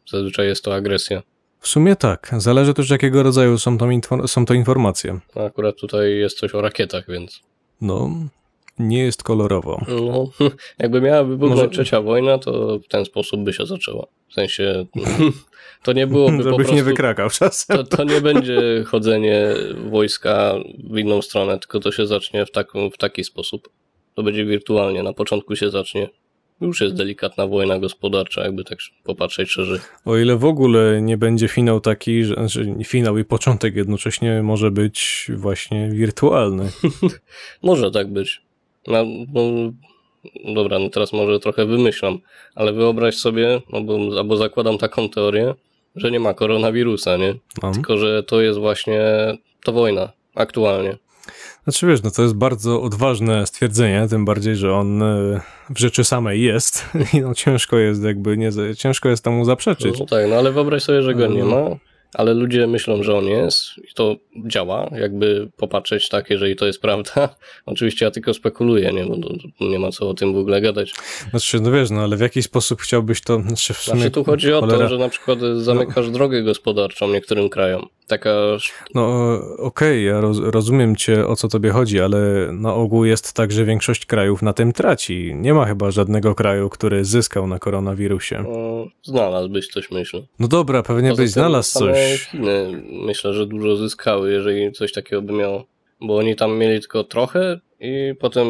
Zazwyczaj 0.10 0.48
jest 0.48 0.64
to 0.64 0.76
agresja. 0.76 1.22
W 1.64 1.68
sumie 1.68 1.96
tak, 1.96 2.32
zależy 2.38 2.74
też 2.74 2.90
jakiego 2.90 3.24
rodzaju 3.24 3.58
są 3.58 3.78
są 4.28 4.46
to 4.46 4.54
informacje. 4.54 5.20
A 5.36 5.40
akurat 5.44 5.76
tutaj 5.76 6.16
jest 6.18 6.38
coś 6.40 6.56
o 6.56 6.62
rakietach, 6.62 7.06
więc 7.08 7.42
No, 7.82 8.10
nie 8.80 9.00
jest 9.04 9.24
kolorowo. 9.24 9.82
no, 9.88 10.28
jakby 10.80 11.02
miała 11.02 11.24
wybuchnąć 11.24 11.60
Może- 11.62 11.70
trzecia 11.72 12.02
wojna, 12.02 12.38
to 12.38 12.80
w 12.80 12.88
ten 12.88 13.06
sposób 13.06 13.44
by 13.44 13.54
się 13.54 13.66
zaczęła. 13.66 14.06
W 14.30 14.34
sensie 14.34 14.86
to 15.84 15.94
nie 15.94 16.08
byłoby 16.08 16.38
po 16.38 16.44
Żebyś 16.44 16.56
prostu... 16.58 16.76
nie 16.76 16.84
wykrakał 16.84 17.30
czasem. 17.30 17.78
To, 17.78 17.84
to 17.98 18.04
nie 18.04 18.22
będzie 18.22 18.84
chodzenie 18.88 19.48
wojska 19.90 20.54
w 20.90 20.98
inną 20.98 21.22
stronę, 21.22 21.60
tylko 21.60 21.80
to 21.80 21.92
się 21.92 22.08
zacznie 22.08 22.46
w, 22.46 22.52
taką, 22.52 22.90
w 22.90 22.98
taki 22.98 23.24
sposób. 23.24 23.70
To 24.16 24.24
będzie 24.24 24.46
wirtualnie. 24.46 25.04
Na 25.04 25.14
początku 25.14 25.56
się 25.56 25.70
zacznie. 25.70 26.10
Już 26.64 26.82
jest 26.82 26.96
delikatna 26.96 27.48
wojna 27.48 27.80
gospodarcza, 27.80 28.44
jakby 28.44 28.64
tak 28.64 28.78
popatrzeć 29.04 29.50
szerzej. 29.50 29.80
O 30.06 30.18
ile 30.18 30.38
w 30.38 30.46
ogóle 30.46 31.02
nie 31.02 31.18
będzie 31.18 31.48
finał 31.48 31.80
taki, 31.80 32.24
że 32.24 32.34
znaczy 32.34 32.76
finał 32.84 33.18
i 33.18 33.26
początek 33.26 33.76
jednocześnie 33.76 34.44
może 34.44 34.72
być 34.72 35.28
właśnie 35.36 35.90
wirtualny. 35.90 36.70
Może 37.64 37.92
tak 37.92 38.14
być. 38.14 38.42
No, 38.88 39.06
no, 39.34 39.42
dobra, 40.54 40.80
no 40.80 40.90
teraz 40.90 41.14
może 41.14 41.40
trochę 41.40 41.66
wymyślam, 41.66 42.20
ale 42.56 42.74
wyobraź 42.74 43.16
sobie, 43.16 43.62
no 43.70 43.82
bo, 43.82 44.00
albo 44.18 44.38
zakładam 44.38 44.78
taką 44.78 45.10
teorię, 45.10 45.54
że 45.96 46.12
nie 46.12 46.20
ma 46.20 46.34
koronawirusa, 46.34 47.18
nie? 47.18 47.36
No. 47.64 47.72
Tylko, 47.72 47.98
że 47.98 48.24
to 48.24 48.42
jest 48.42 48.60
właśnie 48.60 49.02
ta 49.64 49.72
wojna 49.72 50.12
aktualnie. 50.36 50.98
Znaczy 51.64 51.88
wiesz, 51.88 52.04
no 52.04 52.12
to 52.12 52.22
jest 52.22 52.34
bardzo 52.36 52.82
odważne 52.82 53.48
stwierdzenie, 53.48 54.08
tym 54.10 54.26
bardziej, 54.26 54.56
że 54.56 54.74
on 54.74 55.04
e, 55.04 55.42
w 55.70 55.80
rzeczy 55.80 56.04
samej 56.04 56.42
jest 56.42 56.86
i 57.14 57.22
no 57.22 57.34
ciężko 57.34 57.78
jest 57.78 58.04
jakby, 58.04 58.38
nie, 58.38 58.50
ciężko 58.78 59.10
jest 59.10 59.24
temu 59.24 59.46
zaprzeczyć. 59.46 60.00
No 60.00 60.06
tak, 60.06 60.30
no 60.30 60.36
ale 60.36 60.52
wyobraź 60.52 60.84
sobie, 60.84 61.02
że 61.02 61.14
go 61.16 61.28
nie 61.28 61.42
Mhm. 61.44 61.64
ma, 61.64 61.76
ale 62.14 62.34
ludzie 62.34 62.68
myślą, 62.68 63.04
że 63.04 63.16
on 63.16 63.26
jest 63.26 63.78
i 63.78 63.94
to 63.96 64.16
działa, 64.48 64.90
jakby 64.92 65.50
popatrzeć 65.58 66.10
tak, 66.10 66.30
jeżeli 66.30 66.56
to 66.56 66.66
jest 66.66 66.82
prawda. 66.82 67.36
Oczywiście 67.66 68.06
ja 68.06 68.12
tylko 68.12 68.34
spekuluję, 68.34 68.92
nie, 68.94 69.06
bo 69.06 69.18
nie 69.66 69.80
ma 69.80 69.92
co 69.92 70.10
o 70.10 70.14
tym 70.14 70.34
w 70.34 70.38
ogóle 70.38 70.62
gadać. 70.62 70.94
Znaczy, 71.30 71.60
no 71.60 71.72
wiesz, 71.72 71.90
no 71.90 72.02
ale 72.02 72.18
w 72.18 72.22
jaki 72.22 72.44
sposób 72.44 72.82
chciałbyś 72.82 73.22
to, 73.22 73.42
znaczy 73.42 73.74
w 73.74 73.78
sumie, 73.78 73.98
Znaczy 73.98 74.12
tu 74.12 74.24
chodzi 74.24 74.54
o 74.54 74.60
cholera, 74.60 74.80
to, 74.80 74.90
że 74.90 74.98
na 74.98 75.10
przykład 75.10 75.40
zamykasz 75.56 76.10
drogę 76.10 76.44
gospodarczą 76.44 77.08
niektórym 77.08 77.50
krajom. 77.50 77.88
Taka, 78.08 78.30
No 78.96 79.34
okej, 79.58 80.06
ja 80.06 80.22
roz, 80.22 80.38
rozumiem 80.40 80.96
cię, 80.96 81.28
o 81.28 81.36
co 81.36 81.48
tobie 81.48 81.70
chodzi, 81.70 82.02
ale 82.02 82.20
na 82.52 82.74
ogół 82.74 83.06
jest 83.06 83.34
tak, 83.34 83.52
że 83.52 83.66
większość 83.66 84.06
krajów 84.06 84.42
na 84.42 84.54
tym 84.54 84.74
traci. 84.74 85.34
Nie 85.36 85.54
ma 85.54 85.66
chyba 85.66 85.92
żadnego 85.92 86.36
kraju, 86.36 86.70
który 86.70 87.06
zyskał 87.06 87.48
na 87.48 87.60
koronawirusie. 87.60 88.44
no, 88.44 88.86
znalazłbyś 89.04 89.68
coś, 89.68 89.92
myślę. 89.92 90.22
No 90.40 90.48
dobra, 90.48 90.84
pewnie 90.84 91.10
Poza 91.10 91.22
byś 91.22 91.32
znalazł 91.32 91.80
coś. 91.80 91.98
Chiny 92.32 92.84
myślę, 92.90 93.34
że 93.34 93.46
dużo 93.46 93.76
zyskały, 93.76 94.32
jeżeli 94.32 94.72
coś 94.72 94.92
takiego 94.92 95.22
by 95.22 95.34
miało. 95.34 95.66
Bo 96.02 96.18
oni 96.18 96.36
tam 96.36 96.58
mieli 96.58 96.80
tylko 96.80 97.04
trochę 97.04 97.60
i 97.80 98.14
potem 98.20 98.48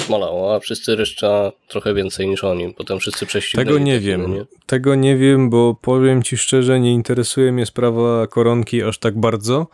zmalało, 0.00 0.54
a 0.54 0.58
wszyscy 0.60 0.96
reszta 0.96 1.52
trochę 1.68 1.94
więcej 1.94 2.28
niż 2.28 2.44
oni. 2.44 2.74
Potem 2.74 2.98
wszyscy 2.98 3.26
prześcignęli. 3.26 3.66
Tego 3.66 3.78
nie 3.78 4.00
wiem. 4.00 4.34
Nie? 4.34 4.44
Tego 4.66 4.94
nie 4.94 5.16
wiem, 5.16 5.50
bo 5.50 5.74
powiem 5.82 6.22
ci 6.22 6.36
szczerze, 6.36 6.80
nie 6.80 6.92
interesuje 6.92 7.52
mnie 7.52 7.66
sprawa 7.66 8.26
koronki 8.26 8.82
aż 8.82 8.98
tak 8.98 9.20
bardzo. 9.20 9.66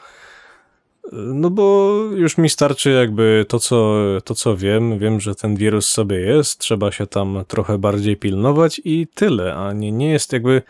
No 1.12 1.50
bo 1.50 1.94
już 2.16 2.38
mi 2.38 2.48
starczy 2.48 2.90
jakby 2.90 3.46
to 3.48 3.58
co, 3.58 3.96
to, 4.24 4.34
co 4.34 4.56
wiem. 4.56 4.98
Wiem, 4.98 5.20
że 5.20 5.34
ten 5.34 5.56
wirus 5.56 5.88
sobie 5.88 6.20
jest, 6.20 6.58
trzeba 6.58 6.92
się 6.92 7.06
tam 7.06 7.44
trochę 7.48 7.78
bardziej 7.78 8.16
pilnować 8.16 8.80
i 8.84 9.06
tyle, 9.14 9.54
a 9.54 9.72
nie, 9.72 9.92
nie 9.92 10.10
jest 10.10 10.32
jakby... 10.32 10.62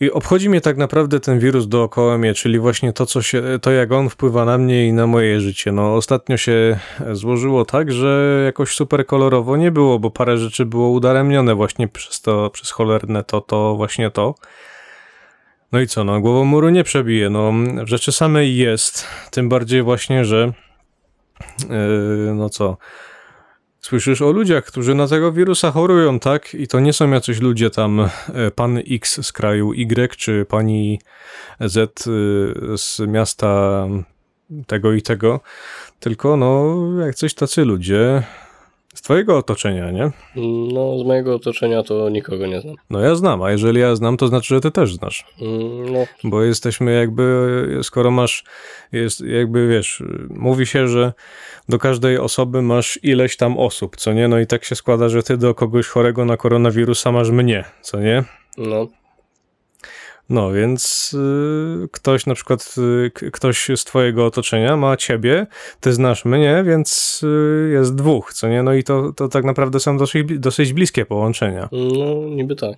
I 0.00 0.10
obchodzi 0.10 0.48
mnie 0.48 0.60
tak 0.60 0.76
naprawdę 0.76 1.20
ten 1.20 1.38
wirus 1.38 1.68
dookoła 1.68 2.18
mnie, 2.18 2.34
czyli 2.34 2.58
właśnie 2.58 2.92
to, 2.92 3.06
co 3.06 3.22
się, 3.22 3.42
to 3.62 3.70
jak 3.70 3.92
on 3.92 4.08
wpływa 4.08 4.44
na 4.44 4.58
mnie 4.58 4.86
i 4.86 4.92
na 4.92 5.06
moje 5.06 5.40
życie. 5.40 5.72
No 5.72 5.94
ostatnio 5.94 6.36
się 6.36 6.78
złożyło 7.12 7.64
tak, 7.64 7.92
że 7.92 8.42
jakoś 8.46 8.74
super 8.74 9.06
kolorowo 9.06 9.56
nie 9.56 9.70
było, 9.70 9.98
bo 9.98 10.10
parę 10.10 10.38
rzeczy 10.38 10.66
było 10.66 10.88
udaremnione 10.88 11.54
właśnie 11.54 11.88
przez 11.88 12.20
to, 12.20 12.50
przez 12.50 12.70
cholerne 12.70 13.24
to, 13.24 13.40
to, 13.40 13.76
właśnie 13.76 14.10
to. 14.10 14.34
No 15.72 15.80
i 15.80 15.86
co, 15.86 16.04
no 16.04 16.20
głową 16.20 16.44
muru 16.44 16.68
nie 16.68 16.84
przebije, 16.84 17.30
no 17.30 17.52
w 17.84 17.88
rzeczy 17.88 18.12
samej 18.12 18.56
jest, 18.56 19.06
tym 19.30 19.48
bardziej 19.48 19.82
właśnie, 19.82 20.24
że 20.24 20.52
yy, 21.70 22.34
no 22.34 22.48
co, 22.48 22.76
słyszysz 23.86 24.22
o 24.22 24.32
ludziach, 24.32 24.64
którzy 24.64 24.94
na 24.94 25.08
tego 25.08 25.32
wirusa 25.32 25.70
chorują, 25.70 26.20
tak? 26.20 26.54
I 26.54 26.68
to 26.68 26.80
nie 26.80 26.92
są 26.92 27.10
jacyś 27.10 27.40
ludzie 27.40 27.70
tam, 27.70 28.00
e, 28.00 28.50
pan 28.50 28.78
X 28.90 29.26
z 29.26 29.32
kraju 29.32 29.72
Y, 29.72 30.16
czy 30.16 30.46
pani 30.48 31.00
Z 31.60 32.06
y, 32.06 32.78
z 32.78 33.00
miasta 33.00 33.86
tego 34.66 34.92
i 34.92 35.02
tego, 35.02 35.40
tylko 36.00 36.36
no 36.36 36.76
jak 37.06 37.14
coś 37.14 37.34
tacy 37.34 37.64
ludzie 37.64 38.22
z 38.96 39.02
twojego 39.02 39.38
otoczenia, 39.38 39.90
nie? 39.90 40.10
No, 40.74 40.98
z 40.98 41.04
mojego 41.06 41.34
otoczenia 41.34 41.82
to 41.82 42.08
nikogo 42.08 42.46
nie 42.46 42.60
znam. 42.60 42.74
No 42.90 43.00
ja 43.00 43.14
znam, 43.14 43.42
a 43.42 43.50
jeżeli 43.50 43.80
ja 43.80 43.96
znam, 43.96 44.16
to 44.16 44.26
znaczy, 44.28 44.54
że 44.54 44.60
ty 44.60 44.70
też 44.70 44.94
znasz. 44.94 45.24
Mm, 45.40 45.92
No, 45.92 45.98
Bo 46.24 46.42
jesteśmy 46.42 46.92
jakby, 46.94 47.78
skoro 47.82 48.10
masz, 48.10 48.44
jest 48.92 49.20
jakby 49.20 49.68
wiesz, 49.68 50.02
mówi 50.30 50.66
się, 50.66 50.88
że 50.88 51.12
do 51.68 51.78
każdej 51.78 52.18
osoby 52.18 52.62
masz 52.62 52.98
ileś 53.02 53.36
tam 53.36 53.58
osób, 53.58 53.96
co 53.96 54.12
nie? 54.12 54.28
No 54.28 54.38
i 54.38 54.46
tak 54.46 54.64
się 54.64 54.74
składa, 54.74 55.08
że 55.08 55.22
ty 55.22 55.36
do 55.36 55.54
kogoś 55.54 55.86
chorego 55.86 56.24
na 56.24 56.36
koronawirusa 56.36 57.12
masz 57.12 57.30
mnie, 57.30 57.64
co 57.80 58.00
nie? 58.00 58.24
no, 58.58 58.86
No 60.28 60.52
więc 60.52 61.10
y, 61.84 61.88
ktoś 61.92 62.26
na 62.26 62.34
przykład, 62.34 62.74
y, 63.22 63.30
ktoś 63.30 63.68
z 63.76 63.84
twojego 63.84 64.26
otoczenia 64.26 64.76
ma 64.76 64.96
ciebie, 64.96 65.46
ty 65.80 65.92
znasz 65.92 66.24
mnie, 66.24 66.64
więc 66.66 67.20
y, 67.24 67.70
jest 67.72 67.94
dwóch, 67.94 68.32
co 68.32 68.48
nie? 68.48 68.62
No 68.62 68.72
i 68.74 68.84
to, 68.84 69.12
to 69.12 69.28
tak 69.28 69.44
naprawdę 69.44 69.80
są 69.80 69.98
dosyć, 69.98 70.38
dosyć 70.38 70.72
bliskie 70.72 71.06
połączenia. 71.06 71.68
no, 71.72 72.14
niby 72.28 72.56
tak. 72.56 72.76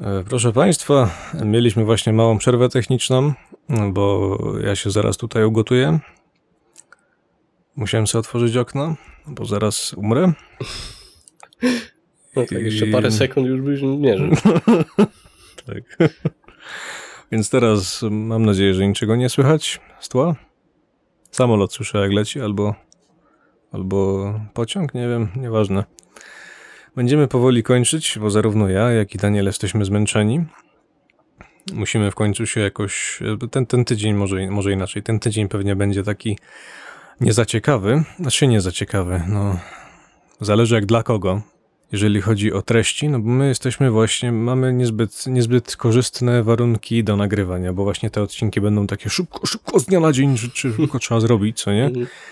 E, 0.00 0.24
Proszę 0.28 0.52
Państwa, 0.52 1.10
mieliśmy 1.44 1.84
właśnie 1.84 2.12
małą 2.12 2.38
przerwę 2.38 2.68
techniczną, 2.68 3.32
bo 3.92 4.38
ja 4.64 4.76
się 4.76 4.90
zaraz 4.90 5.16
tutaj 5.16 5.44
ugotuję. 5.44 5.98
Musiałem 7.76 8.06
sobie 8.06 8.20
otworzyć 8.20 8.56
okno, 8.56 8.94
bo 9.26 9.44
zaraz 9.44 9.94
umrę. 9.94 10.32
No 12.36 12.42
tak, 12.42 12.50
jeszcze 12.52 12.86
I- 12.86 12.92
parę 12.92 13.10
sekund 13.10 13.46
już 13.46 13.60
byś 13.60 13.80
nie 13.82 14.18
żył. 14.18 14.30
Tak. 15.66 16.10
Więc 17.32 17.50
teraz 17.50 18.04
mam 18.10 18.46
nadzieję, 18.46 18.74
że 18.74 18.88
niczego 18.88 19.16
nie 19.16 19.28
słychać 19.28 19.80
z 20.00 20.08
tła. 20.08 20.34
Samolot 21.30 21.72
słyszę 21.72 21.98
jak 21.98 22.12
leci, 22.12 22.40
albo, 22.40 22.74
albo 23.72 24.34
pociąg, 24.54 24.94
nie 24.94 25.08
wiem, 25.08 25.28
nieważne. 25.36 25.84
Będziemy 26.96 27.28
powoli 27.28 27.62
kończyć, 27.62 28.18
bo 28.20 28.30
zarówno 28.30 28.68
ja, 28.68 28.90
jak 28.90 29.14
i 29.14 29.18
Daniel 29.18 29.46
jesteśmy 29.46 29.84
zmęczeni. 29.84 30.44
Musimy 31.72 32.10
w 32.10 32.14
końcu 32.14 32.46
się 32.46 32.60
jakoś. 32.60 33.20
Ten, 33.50 33.66
ten 33.66 33.84
tydzień, 33.84 34.14
może, 34.14 34.50
może 34.50 34.72
inaczej, 34.72 35.02
ten 35.02 35.18
tydzień 35.18 35.48
pewnie 35.48 35.76
będzie 35.76 36.02
taki 36.02 36.38
nie 37.20 37.32
za 37.32 37.44
ciekawy. 37.44 38.02
Znaczy 38.20 38.46
nie 38.46 38.60
za 38.60 38.72
ciekawy, 38.72 39.22
no. 39.28 39.58
Zależy 40.40 40.74
jak 40.74 40.86
dla 40.86 41.02
kogo 41.02 41.42
jeżeli 41.92 42.20
chodzi 42.20 42.52
o 42.52 42.62
treści, 42.62 43.08
no 43.08 43.18
bo 43.18 43.30
my 43.30 43.48
jesteśmy 43.48 43.90
właśnie, 43.90 44.32
mamy 44.32 44.72
niezbyt, 44.72 45.26
niezbyt 45.26 45.76
korzystne 45.76 46.42
warunki 46.42 47.04
do 47.04 47.16
nagrywania, 47.16 47.72
bo 47.72 47.84
właśnie 47.84 48.10
te 48.10 48.22
odcinki 48.22 48.60
będą 48.60 48.86
takie 48.86 49.10
szybko, 49.10 49.46
szybko 49.46 49.80
z 49.80 49.86
dnia 49.86 50.00
na 50.00 50.12
dzień, 50.12 50.36
rzeczy 50.36 50.72
szybko 50.76 50.98
trzeba 50.98 51.20
zrobić, 51.20 51.62
co 51.62 51.72
nie? 51.72 51.90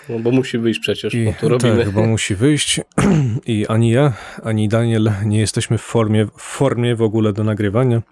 No 0.08 0.18
bo 0.18 0.30
musi 0.30 0.58
wyjść 0.58 0.80
przecież, 0.80 1.14
I, 1.14 1.24
bo 1.24 1.32
to 1.40 1.48
robimy. 1.48 1.84
tak, 1.84 1.90
bo 1.90 2.06
musi 2.06 2.34
wyjść 2.34 2.80
i 3.46 3.66
ani 3.66 3.90
ja, 3.90 4.12
ani 4.42 4.68
Daniel 4.68 5.12
nie 5.24 5.40
jesteśmy 5.40 5.78
w 5.78 5.82
formie, 5.82 6.26
w 6.26 6.42
formie 6.42 6.96
w 6.96 7.02
ogóle 7.02 7.32
do 7.32 7.44
nagrywania. 7.44 8.02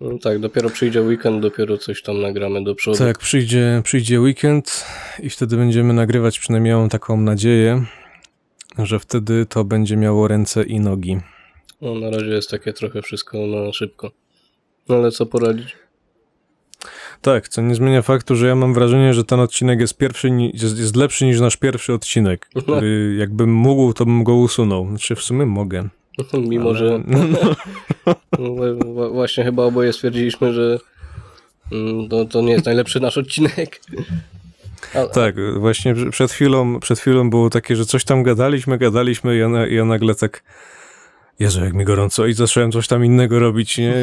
No 0.00 0.18
tak, 0.18 0.38
dopiero 0.38 0.70
przyjdzie 0.70 1.02
weekend, 1.02 1.42
dopiero 1.42 1.78
coś 1.78 2.02
tam 2.02 2.20
nagramy 2.20 2.64
do 2.64 2.74
przodu. 2.74 2.98
Tak, 2.98 3.18
przyjdzie, 3.18 3.80
przyjdzie 3.84 4.20
weekend 4.20 4.84
i 5.22 5.30
wtedy 5.30 5.56
będziemy 5.56 5.94
nagrywać, 5.94 6.38
przynajmniej 6.38 6.74
mam 6.74 6.88
taką 6.88 7.16
nadzieję. 7.16 7.84
Że 8.78 8.98
wtedy 8.98 9.46
to 9.46 9.64
będzie 9.64 9.96
miało 9.96 10.28
ręce 10.28 10.62
i 10.62 10.80
nogi. 10.80 11.18
No, 11.80 11.94
na 11.94 12.10
razie 12.10 12.26
jest 12.26 12.50
takie 12.50 12.72
trochę 12.72 13.02
wszystko 13.02 13.38
na 13.38 13.72
szybko. 13.72 14.10
No 14.88 14.94
ale 14.94 15.10
co 15.10 15.26
poradzić? 15.26 15.76
Tak, 17.20 17.48
co 17.48 17.62
nie 17.62 17.74
zmienia 17.74 18.02
faktu, 18.02 18.36
że 18.36 18.46
ja 18.46 18.54
mam 18.54 18.74
wrażenie, 18.74 19.14
że 19.14 19.24
ten 19.24 19.40
odcinek 19.40 19.80
jest 19.80 19.98
pierwszy, 19.98 20.28
jest, 20.54 20.78
jest 20.78 20.96
lepszy 20.96 21.26
niż 21.26 21.40
nasz 21.40 21.56
pierwszy 21.56 21.92
odcinek, 21.92 22.48
który 22.56 23.16
jakbym 23.18 23.54
mógł, 23.54 23.92
to 23.92 24.04
bym 24.04 24.24
go 24.24 24.34
usunął. 24.34 24.88
Znaczy 24.88 25.14
w 25.14 25.22
sumie 25.22 25.46
mogę. 25.46 25.88
Mimo, 26.48 26.70
ale- 26.70 26.78
że 26.78 27.00
no, 28.38 29.10
właśnie 29.10 29.44
chyba 29.44 29.64
oboje 29.64 29.92
stwierdziliśmy, 29.92 30.52
że 30.52 30.78
mm, 31.72 32.08
to, 32.08 32.24
to 32.24 32.40
nie 32.40 32.52
jest 32.52 32.66
najlepszy 32.66 33.00
nasz 33.00 33.18
odcinek. 33.18 33.80
A, 34.94 35.06
Tak, 35.06 35.34
właśnie 35.60 35.94
pr- 35.94 36.10
przed 36.10 36.32
chwilą, 36.32 36.80
przed 36.80 36.98
chwilą 37.00 37.30
było 37.30 37.50
takie, 37.50 37.76
że 37.76 37.84
coś 37.84 38.04
tam 38.04 38.22
gadaliśmy, 38.22 38.78
gadaliśmy 38.78 39.36
i 39.36 39.38
ja, 39.38 39.48
na, 39.48 39.66
ja 39.66 39.84
nagle 39.84 40.14
tak 40.14 40.42
Jezu, 41.38 41.64
jak 41.64 41.74
mi 41.74 41.84
gorąco 41.84 42.26
i 42.26 42.32
zacząłem 42.32 42.72
coś 42.72 42.88
tam 42.88 43.04
innego 43.04 43.38
robić, 43.38 43.78
nie, 43.78 43.94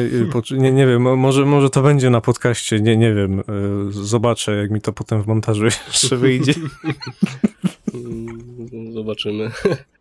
nie, 0.62 0.72
nie 0.72 0.86
wiem, 0.86 1.02
mo- 1.02 1.16
może, 1.16 1.44
może 1.44 1.70
to 1.70 1.82
będzie 1.82 2.10
na 2.10 2.20
podcaście, 2.20 2.80
nie, 2.80 2.96
nie 2.96 3.14
wiem, 3.14 3.40
y, 3.40 3.42
zobaczę 3.90 4.56
jak 4.56 4.70
mi 4.70 4.80
to 4.80 4.92
potem 4.92 5.22
w 5.22 5.26
montażu 5.26 5.64
jeszcze 5.92 6.16
wyjdzie. 6.16 6.54
mm, 7.94 8.92
Zobaczymy. 8.92 9.50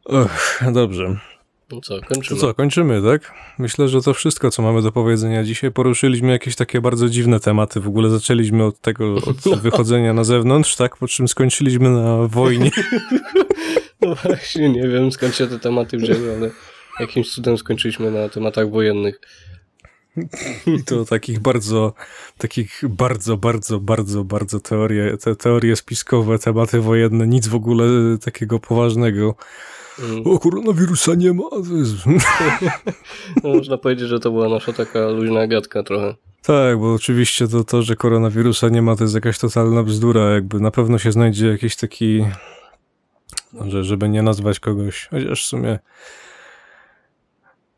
Och, 0.05 0.59
dobrze. 0.71 1.17
No 1.71 1.81
co, 1.81 1.99
To 1.99 2.07
kończymy. 2.07 2.39
co, 2.39 2.53
kończymy, 2.53 3.01
tak? 3.01 3.33
Myślę, 3.59 3.87
że 3.87 4.01
to 4.01 4.13
wszystko, 4.13 4.51
co 4.51 4.61
mamy 4.61 4.81
do 4.81 4.91
powiedzenia 4.91 5.43
dzisiaj. 5.43 5.71
Poruszyliśmy 5.71 6.31
jakieś 6.31 6.55
takie 6.55 6.81
bardzo 6.81 7.09
dziwne 7.09 7.39
tematy. 7.39 7.79
W 7.79 7.87
ogóle 7.87 8.09
zaczęliśmy 8.09 8.63
od 8.63 8.79
tego, 8.81 9.15
od 9.15 9.37
wychodzenia 9.61 10.13
na 10.13 10.23
zewnątrz, 10.23 10.75
tak? 10.75 10.97
Po 10.97 11.07
czym 11.07 11.27
skończyliśmy 11.27 11.89
na 11.89 12.27
wojnie. 12.27 12.71
No 14.01 14.15
właśnie, 14.15 14.69
nie 14.69 14.87
wiem 14.87 15.11
skąd 15.11 15.35
się 15.35 15.47
te 15.47 15.59
tematy 15.59 15.97
wzięły, 15.97 16.35
ale 16.37 16.49
jakimś 16.99 17.31
cudem 17.33 17.57
skończyliśmy 17.57 18.11
na 18.11 18.29
tematach 18.29 18.69
wojennych. 18.69 19.19
I 20.67 20.83
to 20.83 21.05
takich 21.05 21.39
bardzo, 21.39 21.93
takich 22.37 22.81
bardzo, 22.89 23.37
bardzo, 23.37 23.79
bardzo, 23.79 24.23
bardzo 24.23 24.59
teorie, 24.59 25.17
te 25.17 25.35
teorie 25.35 25.75
spiskowe, 25.75 26.39
tematy 26.39 26.79
wojenne, 26.79 27.27
nic 27.27 27.47
w 27.47 27.55
ogóle 27.55 27.85
takiego 28.17 28.59
poważnego. 28.59 29.35
Mm, 29.99 30.21
O, 30.27 30.39
koronawirusa 30.39 31.15
nie 31.15 31.33
ma. 31.33 31.43
to 31.49 31.75
jest- 31.77 31.95
No, 33.43 33.49
można 33.53 33.77
powiedzieć, 33.77 34.07
że 34.07 34.19
to 34.19 34.31
była 34.31 34.49
nasza 34.49 34.73
taka 34.73 35.07
luźna 35.07 35.47
gadka 35.47 35.83
trochę. 35.83 36.15
Tak, 36.43 36.79
bo 36.79 36.93
oczywiście 36.93 37.47
to, 37.47 37.63
to, 37.63 37.81
że 37.81 37.95
koronawirusa 37.95 38.69
nie 38.69 38.81
ma, 38.81 38.95
to 38.95 39.03
jest 39.03 39.15
jakaś 39.15 39.37
totalna 39.39 39.83
bzdura. 39.83 40.29
Jakby 40.33 40.59
na 40.59 40.71
pewno 40.71 40.97
się 40.97 41.11
znajdzie 41.11 41.47
jakiś 41.47 41.75
taki, 41.75 42.25
no, 43.53 43.71
że, 43.71 43.83
żeby 43.83 44.09
nie 44.09 44.21
nazwać 44.21 44.59
kogoś, 44.59 45.07
chociaż 45.11 45.43
w 45.43 45.47
sumie 45.47 45.79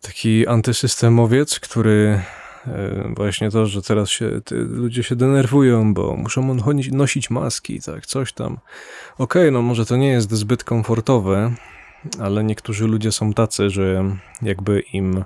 taki 0.02 0.48
antysystemowiec, 0.48 1.60
który 1.60 2.22
e, 2.68 3.14
właśnie 3.16 3.52
to, 3.52 3.66
że 3.66 3.82
teraz 3.82 4.10
się 4.10 4.42
ludzie 4.52 5.04
się 5.04 5.16
denerwują, 5.16 5.94
bo 5.94 6.16
muszą 6.18 6.56
nosić- 6.56 7.32
maski, 7.32 7.82
tak, 7.82 8.06
coś 8.06 8.34
tam. 8.34 8.58
Okej, 9.18 9.52
no 9.52 9.62
może 9.62 9.86
to 9.86 9.96
nie 9.98 10.10
jest 10.10 10.32
zbyt 10.32 10.64
komfortowe, 10.64 11.54
ale 12.20 12.44
niektórzy 12.44 12.88
ludzie 12.88 13.12
są 13.12 13.34
tacy, 13.34 13.70
że 13.70 14.04
jakby 14.42 14.80
im 14.80 15.24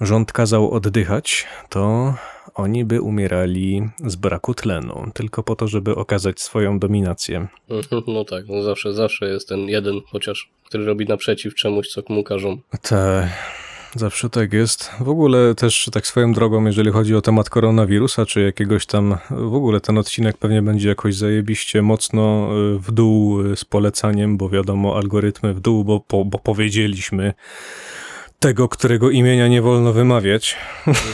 rząd 0.00 0.32
kazał 0.32 0.70
oddychać, 0.70 1.46
to 1.68 2.14
oni 2.54 2.84
by 2.84 3.00
umierali 3.00 3.88
z 4.06 4.16
braku 4.16 4.54
tlenu, 4.54 5.10
tylko 5.14 5.42
po 5.42 5.56
to, 5.56 5.68
żeby 5.68 5.94
okazać 5.94 6.40
swoją 6.40 6.78
dominację. 6.78 7.46
No 8.06 8.24
tak, 8.24 8.44
no 8.48 8.62
zawsze, 8.62 8.94
zawsze 8.94 9.28
jest 9.28 9.48
ten 9.48 9.60
jeden 9.60 10.00
chociaż, 10.06 10.50
który 10.64 10.84
robi 10.84 11.06
naprzeciw 11.06 11.54
czemuś, 11.54 11.88
co 11.88 12.02
mu 12.08 12.24
każą. 12.24 12.58
Te, 12.82 13.30
zawsze 13.94 14.30
tak 14.30 14.52
jest. 14.52 14.90
W 15.00 15.08
ogóle 15.08 15.54
też 15.54 15.90
tak 15.92 16.06
swoją 16.06 16.32
drogą, 16.32 16.64
jeżeli 16.64 16.90
chodzi 16.90 17.14
o 17.14 17.22
temat 17.22 17.50
koronawirusa, 17.50 18.26
czy 18.26 18.40
jakiegoś 18.40 18.86
tam, 18.86 19.18
w 19.30 19.54
ogóle 19.54 19.80
ten 19.80 19.98
odcinek 19.98 20.36
pewnie 20.36 20.62
będzie 20.62 20.88
jakoś 20.88 21.14
zajebiście 21.14 21.82
mocno 21.82 22.50
y, 22.74 22.78
w 22.78 22.92
dół 22.92 23.40
y, 23.40 23.56
z 23.56 23.64
polecaniem, 23.64 24.36
bo 24.36 24.48
wiadomo, 24.48 24.96
algorytmy 24.96 25.54
w 25.54 25.60
dół, 25.60 25.84
bo, 25.84 26.00
po, 26.00 26.24
bo 26.24 26.38
powiedzieliśmy 26.38 27.34
tego, 28.40 28.68
którego 28.68 29.10
imienia 29.10 29.48
nie 29.48 29.62
wolno 29.62 29.92
wymawiać, 29.92 30.56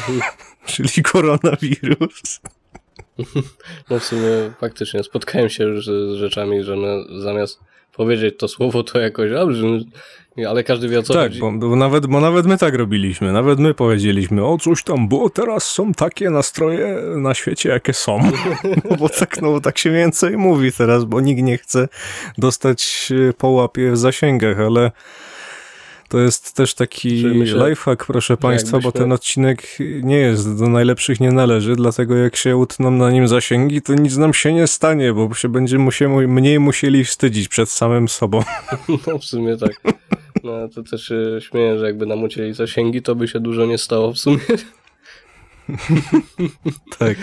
czyli 0.67 1.03
koronawirus. 1.03 2.41
No 3.91 3.99
w 3.99 4.05
sumie 4.05 4.31
faktycznie 4.61 5.03
spotkałem 5.03 5.49
się 5.49 5.65
już 5.65 5.87
z 5.87 6.17
rzeczami, 6.17 6.63
że 6.63 6.77
zamiast 7.23 7.61
powiedzieć 7.93 8.35
to 8.39 8.49
słowo, 8.49 8.83
to 8.83 8.99
jakoś, 8.99 9.31
że- 9.31 9.47
ale 10.49 10.64
każdy 10.64 10.88
wie 10.88 10.99
o 10.99 11.03
co 11.03 11.14
tak, 11.14 11.23
chodzi. 11.23 11.40
bo, 11.40 11.53
bo, 11.53 11.77
nawet, 11.77 12.07
bo 12.07 12.21
nawet 12.21 12.47
my 12.47 12.59
tak 12.59 12.75
robiliśmy. 12.75 13.33
Nawet 13.33 13.59
my 13.59 13.75
powiedzieliśmy, 13.75 14.45
o 14.45 14.59
coś 14.59 14.85
tam, 14.85 15.09
bo 15.09 15.31
teraz 15.31 15.64
są 15.64 15.95
takie 15.95 16.31
nastroje 16.31 16.97
na 17.16 17.35
świecie, 17.35 17.68
jakie 17.68 17.92
są. 17.92 18.18
No 18.90 18.97
bo 19.01 19.09
tak, 19.09 19.42
no 19.42 19.51
bo 19.51 19.61
tak 19.61 19.79
się 19.79 19.90
więcej 19.90 20.37
mówi 20.37 20.73
teraz, 20.73 21.05
bo 21.05 21.21
nikt 21.21 21.42
nie 21.42 21.59
chce 21.59 21.88
dostać 22.38 23.12
e, 23.29 23.33
po 23.33 23.49
łapie 23.49 23.90
w 23.90 23.99
zasięgach, 23.99 24.61
ale 24.61 24.90
to 26.12 26.20
jest 26.20 26.57
też 26.57 26.75
taki 26.75 27.27
myślę, 27.27 27.68
lifehack, 27.68 28.07
proszę 28.07 28.37
państwa, 28.37 28.79
bo 28.79 28.92
ten 28.92 29.12
odcinek 29.12 29.79
nie 30.03 30.16
jest 30.16 30.59
do 30.59 30.68
najlepszych, 30.68 31.20
nie 31.20 31.33
należy, 31.33 31.77
dlatego 31.77 32.16
jak 32.16 32.37
się 32.37 32.57
utną 32.57 32.90
na 32.90 33.11
nim 33.11 33.29
zasięgi, 33.29 33.83
to 33.83 33.94
nic 33.94 34.16
nam 34.16 34.35
się 34.35 34.53
nie 34.53 34.66
stanie, 34.66 35.12
bo 35.12 35.35
się 35.35 35.48
będziemy 35.48 35.85
musieli, 35.85 36.29
mniej 36.29 36.61
musieli 36.61 37.05
wstydzić 37.05 37.48
przed 37.48 37.70
samym 37.70 38.09
sobą. 38.09 38.42
No 39.07 39.18
w 39.18 39.25
sumie 39.25 39.57
tak. 39.57 39.81
No 40.44 40.68
to 40.68 40.83
też 40.83 41.05
się 41.05 41.40
śmieję, 41.40 41.79
że 41.79 41.87
jakby 41.87 42.07
nam 42.07 42.22
ucięli 42.22 42.53
zasięgi, 42.53 43.03
to 43.03 43.14
by 43.14 43.29
się 43.29 43.40
dużo 43.40 43.66
nie 43.66 43.79
stało 43.79 44.12
w 44.12 44.18
sumie. 44.18 44.38
Tak. 46.98 47.16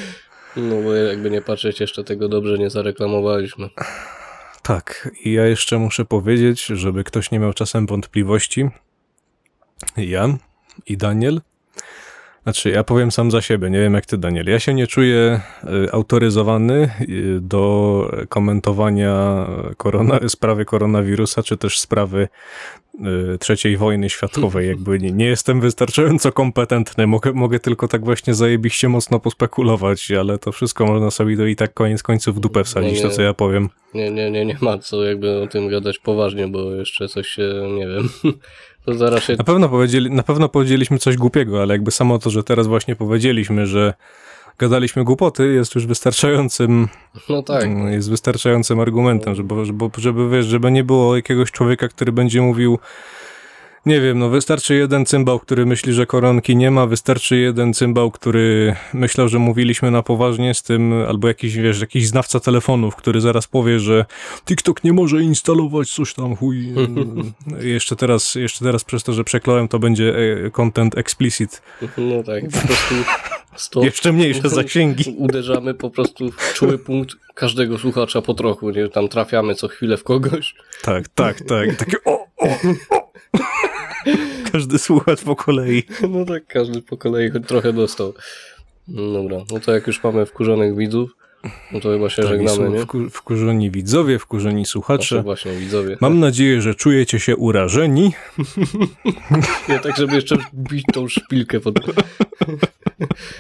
No 0.56 0.82
bo 0.84 0.94
jakby 0.94 1.30
nie 1.32 1.42
patrzeć, 1.42 1.80
jeszcze 1.80 2.04
tego 2.04 2.30
dobrze 2.30 2.58
nie 2.58 2.70
zareklamowaliśmy. 2.70 3.70
Tak, 4.70 5.10
i 5.24 5.32
ja 5.32 5.46
jeszcze 5.46 5.80
muszę 5.80 6.06
powiedzieć, 6.06 6.66
żeby 6.66 7.04
ktoś 7.04 7.32
nie 7.32 7.40
miał 7.40 7.54
czasem 7.54 7.86
wątpliwości. 7.86 8.70
Ja 9.98 10.38
i 10.86 10.98
Daniel. 10.98 11.42
Znaczy, 12.44 12.70
ja 12.70 12.84
powiem 12.84 13.12
sam 13.12 13.32
za 13.32 13.42
siebie, 13.42 13.70
nie 13.70 13.80
wiem 13.80 13.94
jak 13.94 14.06
ty, 14.06 14.18
Daniel. 14.18 14.46
Ja 14.48 14.60
się 14.60 14.74
nie 14.74 14.88
czuję 14.88 15.42
y, 15.64 15.92
autoryzowany 15.92 16.90
y, 17.02 17.40
do 17.42 18.12
komentowania 18.30 19.46
korona, 19.78 20.20
sprawy 20.28 20.66
koronawirusa, 20.66 21.44
czy 21.44 21.58
też 21.58 21.80
sprawy 21.80 22.28
y, 23.34 23.38
trzeciej 23.38 23.78
wojny 23.78 24.10
światowej. 24.10 24.68
Jakby 24.68 25.00
nie, 25.00 25.12
nie 25.12 25.26
jestem 25.26 25.62
wystarczająco 25.62 26.32
kompetentny. 26.32 27.08
Mogę, 27.08 27.34
mogę 27.34 27.60
tylko 27.60 27.88
tak 27.88 28.06
właśnie 28.06 28.34
zajebiście 28.34 28.90
mocno 28.90 29.20
pospekulować, 29.20 30.12
ale 30.12 30.38
to 30.38 30.52
wszystko 30.52 30.86
można 30.86 31.12
sobie 31.12 31.38
to 31.38 31.46
i 31.46 31.56
tak 31.56 31.74
koniec 31.74 32.04
końców 32.04 32.36
w 32.36 32.40
dupę 32.40 32.64
wsadzić, 32.64 32.96
nie. 32.96 33.02
to 33.02 33.10
co 33.10 33.22
ja 33.22 33.34
powiem. 33.34 33.70
Nie, 33.94 34.12
nie, 34.12 34.32
nie, 34.32 34.46
nie 34.46 34.58
ma 34.62 34.78
co 34.78 35.04
jakby 35.04 35.42
o 35.42 35.48
tym 35.48 35.70
gadać 35.70 36.00
poważnie, 36.00 36.48
bo 36.48 36.72
jeszcze 36.72 37.08
coś 37.08 37.28
się, 37.28 37.54
nie 37.78 37.88
wiem, 37.88 38.10
to 38.86 38.94
zaraz 38.94 39.24
się... 39.24 39.36
Na 39.36 39.44
pewno, 39.44 39.70
powiedzieli, 39.70 40.12
na 40.12 40.24
pewno 40.24 40.50
powiedzieliśmy 40.50 40.98
coś 41.00 41.18
głupiego, 41.18 41.62
ale 41.62 41.74
jakby 41.74 41.92
samo 41.92 42.20
to, 42.20 42.30
że 42.30 42.44
teraz 42.44 42.68
właśnie 42.68 42.96
powiedzieliśmy, 42.96 43.68
że 43.68 43.94
gadaliśmy 44.58 45.04
głupoty, 45.04 45.54
jest 45.54 45.76
już 45.76 45.86
wystarczającym, 45.86 46.88
No 47.30 47.44
tak, 47.44 47.64
mm, 47.64 47.94
jest 47.94 48.10
wystarczającym 48.10 48.80
argumentem, 48.80 49.36
żeby, 49.36 49.66
żeby, 49.66 49.90
żeby, 49.98 50.30
wiesz, 50.30 50.46
żeby 50.46 50.72
nie 50.72 50.84
było 50.84 51.16
jakiegoś 51.16 51.52
człowieka, 51.52 51.88
który 51.88 52.12
będzie 52.12 52.42
mówił 52.42 52.80
nie 53.90 54.02
wiem, 54.02 54.20
no 54.20 54.30
wystarczy 54.30 54.76
jeden 54.76 55.06
cymbał, 55.06 55.40
który 55.40 55.66
myśli, 55.66 55.94
że 55.94 56.06
koronki 56.06 56.56
nie 56.56 56.72
ma, 56.72 56.86
wystarczy 56.86 57.38
jeden 57.38 57.74
cymbał, 57.74 58.12
który 58.12 58.76
myślał, 58.94 59.28
że 59.28 59.40
mówiliśmy 59.40 59.92
na 59.92 60.04
poważnie 60.04 60.54
z 60.54 60.64
tym, 60.64 60.94
albo 61.08 61.28
jakiś, 61.28 61.56
wiesz, 61.56 61.82
jakiś 61.82 62.08
znawca 62.08 62.40
telefonów, 62.40 62.96
który 62.96 63.22
zaraz 63.22 63.48
powie, 63.48 63.80
że 63.80 64.06
TikTok 64.46 64.84
nie 64.84 64.94
może 64.94 65.22
instalować 65.22 65.92
coś 65.92 66.14
tam, 66.14 66.36
chuj. 66.36 66.74
jeszcze 67.76 67.96
teraz, 67.96 68.36
jeszcze 68.36 68.66
teraz 68.66 68.84
przez 68.84 69.04
to, 69.04 69.14
że 69.14 69.24
przekląłem, 69.24 69.68
to 69.68 69.80
będzie 69.80 70.16
e, 70.46 70.52
content 70.52 70.98
explicit. 70.98 71.62
no 71.98 72.24
tak, 72.24 72.44
po 72.44 72.68
prostu 72.68 72.96
stop. 73.56 73.84
Jeszcze 73.84 74.14
mniejsze 74.14 74.50
zasięgi. 74.60 75.16
Uderzamy 75.18 75.74
po 75.74 75.90
prostu 75.90 76.32
w 76.32 76.54
czuły 76.54 76.78
punkt 76.78 77.16
każdego 77.36 77.78
słuchacza 77.78 78.22
po 78.22 78.34
trochu, 78.34 78.70
nie? 78.70 78.90
Tam 78.90 79.08
trafiamy 79.08 79.56
co 79.56 79.68
chwilę 79.68 79.98
w 79.98 80.04
kogoś. 80.04 80.56
Tak, 80.82 81.08
tak, 81.08 81.42
tak. 81.42 81.76
Takie 81.76 81.98
o, 82.06 82.28
o, 82.38 82.48
o. 82.90 83.09
Każdy 84.52 84.80
słuchacz 84.80 85.24
po 85.24 85.36
kolei. 85.36 85.84
No 86.10 86.26
tak, 86.26 86.48
każdy 86.48 86.82
po 86.82 86.98
kolei 86.98 87.32
trochę 87.48 87.74
dostał. 87.74 88.14
Dobra, 88.88 89.38
no 89.52 89.60
to 89.60 89.74
jak 89.74 89.88
już 89.88 90.04
mamy 90.04 90.26
wkurzonych 90.26 90.76
widzów, 90.76 91.16
no 91.72 91.80
to 91.80 91.90
chyba 91.90 92.10
się 92.10 92.22
Tak, 92.22 92.32
żegnamy, 92.32 92.70
nie? 92.70 92.80
wku- 92.80 93.10
wkurzeni 93.10 93.72
widzowie, 93.72 94.20
wkurzeni 94.20 94.56
Znaczy 94.56 94.72
słuchacze. 94.72 95.24
właśnie, 95.24 95.52
widzowie. 95.52 95.98
Mam 96.02 96.20
nadzieję, 96.20 96.62
że 96.62 96.76
czujecie 96.76 97.20
się 97.20 97.36
urażeni. 97.36 98.12
Nie 99.70 99.80
tak, 99.80 99.98
żeby 99.98 100.16
jeszcze 100.16 100.38
bić 100.54 100.84
tą 100.94 101.08
szpilkę 101.08 101.60
pod... 101.60 101.76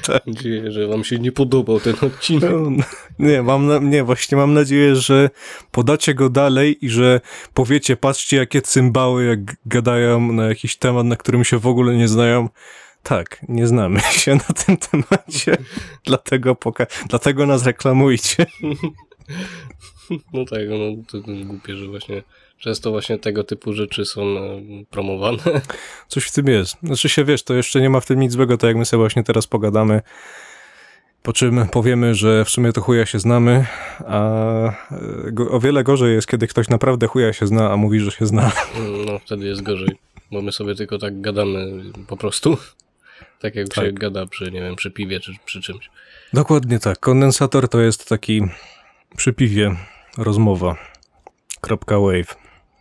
Tak. 0.07 0.25
Mam 0.25 0.33
nadzieję, 0.35 0.71
że 0.71 0.87
wam 0.87 1.03
się 1.03 1.19
nie 1.19 1.31
podobał 1.31 1.79
ten 1.79 1.93
odcinek. 2.01 2.51
No, 2.51 2.71
nie, 3.19 3.43
mam 3.43 3.67
na, 3.67 3.77
nie, 3.79 4.03
właśnie 4.03 4.37
mam 4.37 4.53
nadzieję, 4.53 4.95
że 4.95 5.29
podacie 5.71 6.13
go 6.13 6.29
dalej 6.29 6.85
i 6.85 6.89
że 6.89 7.21
powiecie, 7.53 7.97
patrzcie 7.97 8.37
jakie 8.37 8.61
cymbały, 8.61 9.25
jak 9.25 9.39
gadają 9.65 10.31
na 10.33 10.45
jakiś 10.45 10.75
temat, 10.77 11.05
na 11.05 11.15
którym 11.15 11.43
się 11.43 11.57
w 11.59 11.67
ogóle 11.67 11.95
nie 11.95 12.07
znają. 12.07 12.49
Tak, 13.03 13.45
nie 13.49 13.67
znamy 13.67 13.99
się 14.21 14.35
na 14.35 14.53
tym 14.65 14.77
temacie, 14.77 15.57
dlatego, 16.05 16.55
poka- 16.55 17.07
dlatego 17.09 17.45
nas 17.45 17.65
reklamujcie. 17.65 18.45
No 20.33 20.45
tak, 20.45 20.59
no 20.69 21.03
to, 21.11 21.17
głupie, 21.45 21.75
że 21.75 21.87
właśnie 21.87 22.23
często 22.57 22.91
właśnie 22.91 23.19
tego 23.19 23.43
typu 23.43 23.73
rzeczy 23.73 24.05
są 24.05 24.21
e, 24.21 24.61
promowane. 24.89 25.37
Coś 26.07 26.23
w 26.23 26.31
tym 26.31 26.47
jest. 26.47 26.75
Znaczy 26.83 27.09
się, 27.09 27.23
wiesz, 27.25 27.43
to 27.43 27.53
jeszcze 27.53 27.81
nie 27.81 27.89
ma 27.89 27.99
w 27.99 28.05
tym 28.05 28.19
nic 28.19 28.31
złego, 28.31 28.57
to 28.57 28.67
jak 28.67 28.75
my 28.75 28.85
sobie 28.85 28.99
właśnie 28.99 29.23
teraz 29.23 29.47
pogadamy, 29.47 30.01
po 31.23 31.33
czym 31.33 31.67
powiemy, 31.67 32.15
że 32.15 32.45
w 32.45 32.49
sumie 32.49 32.73
to 32.73 32.81
chuja 32.81 33.05
się 33.05 33.19
znamy, 33.19 33.65
a 34.07 34.21
e, 34.91 35.49
o 35.49 35.59
wiele 35.59 35.83
gorzej 35.83 36.13
jest, 36.13 36.27
kiedy 36.27 36.47
ktoś 36.47 36.69
naprawdę 36.69 37.07
chuja 37.07 37.33
się 37.33 37.47
zna, 37.47 37.71
a 37.71 37.77
mówi, 37.77 37.99
że 37.99 38.11
się 38.11 38.25
zna. 38.25 38.51
No 39.05 39.19
wtedy 39.19 39.47
jest 39.47 39.61
gorzej, 39.61 39.97
bo 40.31 40.41
my 40.41 40.51
sobie 40.51 40.75
tylko 40.75 40.97
tak 40.97 41.21
gadamy 41.21 41.83
po 42.07 42.17
prostu. 42.17 42.57
Tak 43.39 43.55
jak 43.55 43.73
się 43.73 43.81
Tak. 43.81 43.99
gada 43.99 44.25
przy, 44.25 44.51
nie 44.51 44.61
wiem, 44.61 44.75
przy 44.75 44.91
piwie 44.91 45.19
czy 45.19 45.31
przy 45.45 45.61
czymś. 45.61 45.89
Dokładnie 46.33 46.79
tak. 46.79 46.99
Kondensator 46.99 47.69
to 47.69 47.81
jest 47.81 48.09
taki 48.09 48.41
przy 49.17 49.33
piwie 49.33 49.75
rozmowa. 50.17 50.75
Kropka 51.61 51.99
wave. 51.99 52.35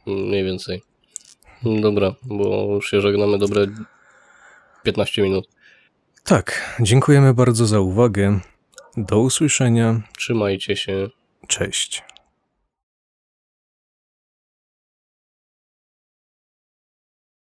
Mniej 0.06 0.44
więcej. 0.44 0.82
Dobra, 1.62 2.14
bo 2.22 2.74
już 2.74 2.90
się 2.90 3.00
żegnamy 3.00 3.38
dobre 3.38 3.66
15 4.82 5.22
minut. 5.22 5.48
Tak, 6.24 6.76
dziękujemy 6.80 7.34
bardzo 7.34 7.66
za 7.66 7.80
uwagę. 7.80 8.40
Do 8.96 9.20
usłyszenia. 9.20 10.00
Trzymajcie 10.16 10.76
się. 10.76 11.09
Cześć. 11.48 12.02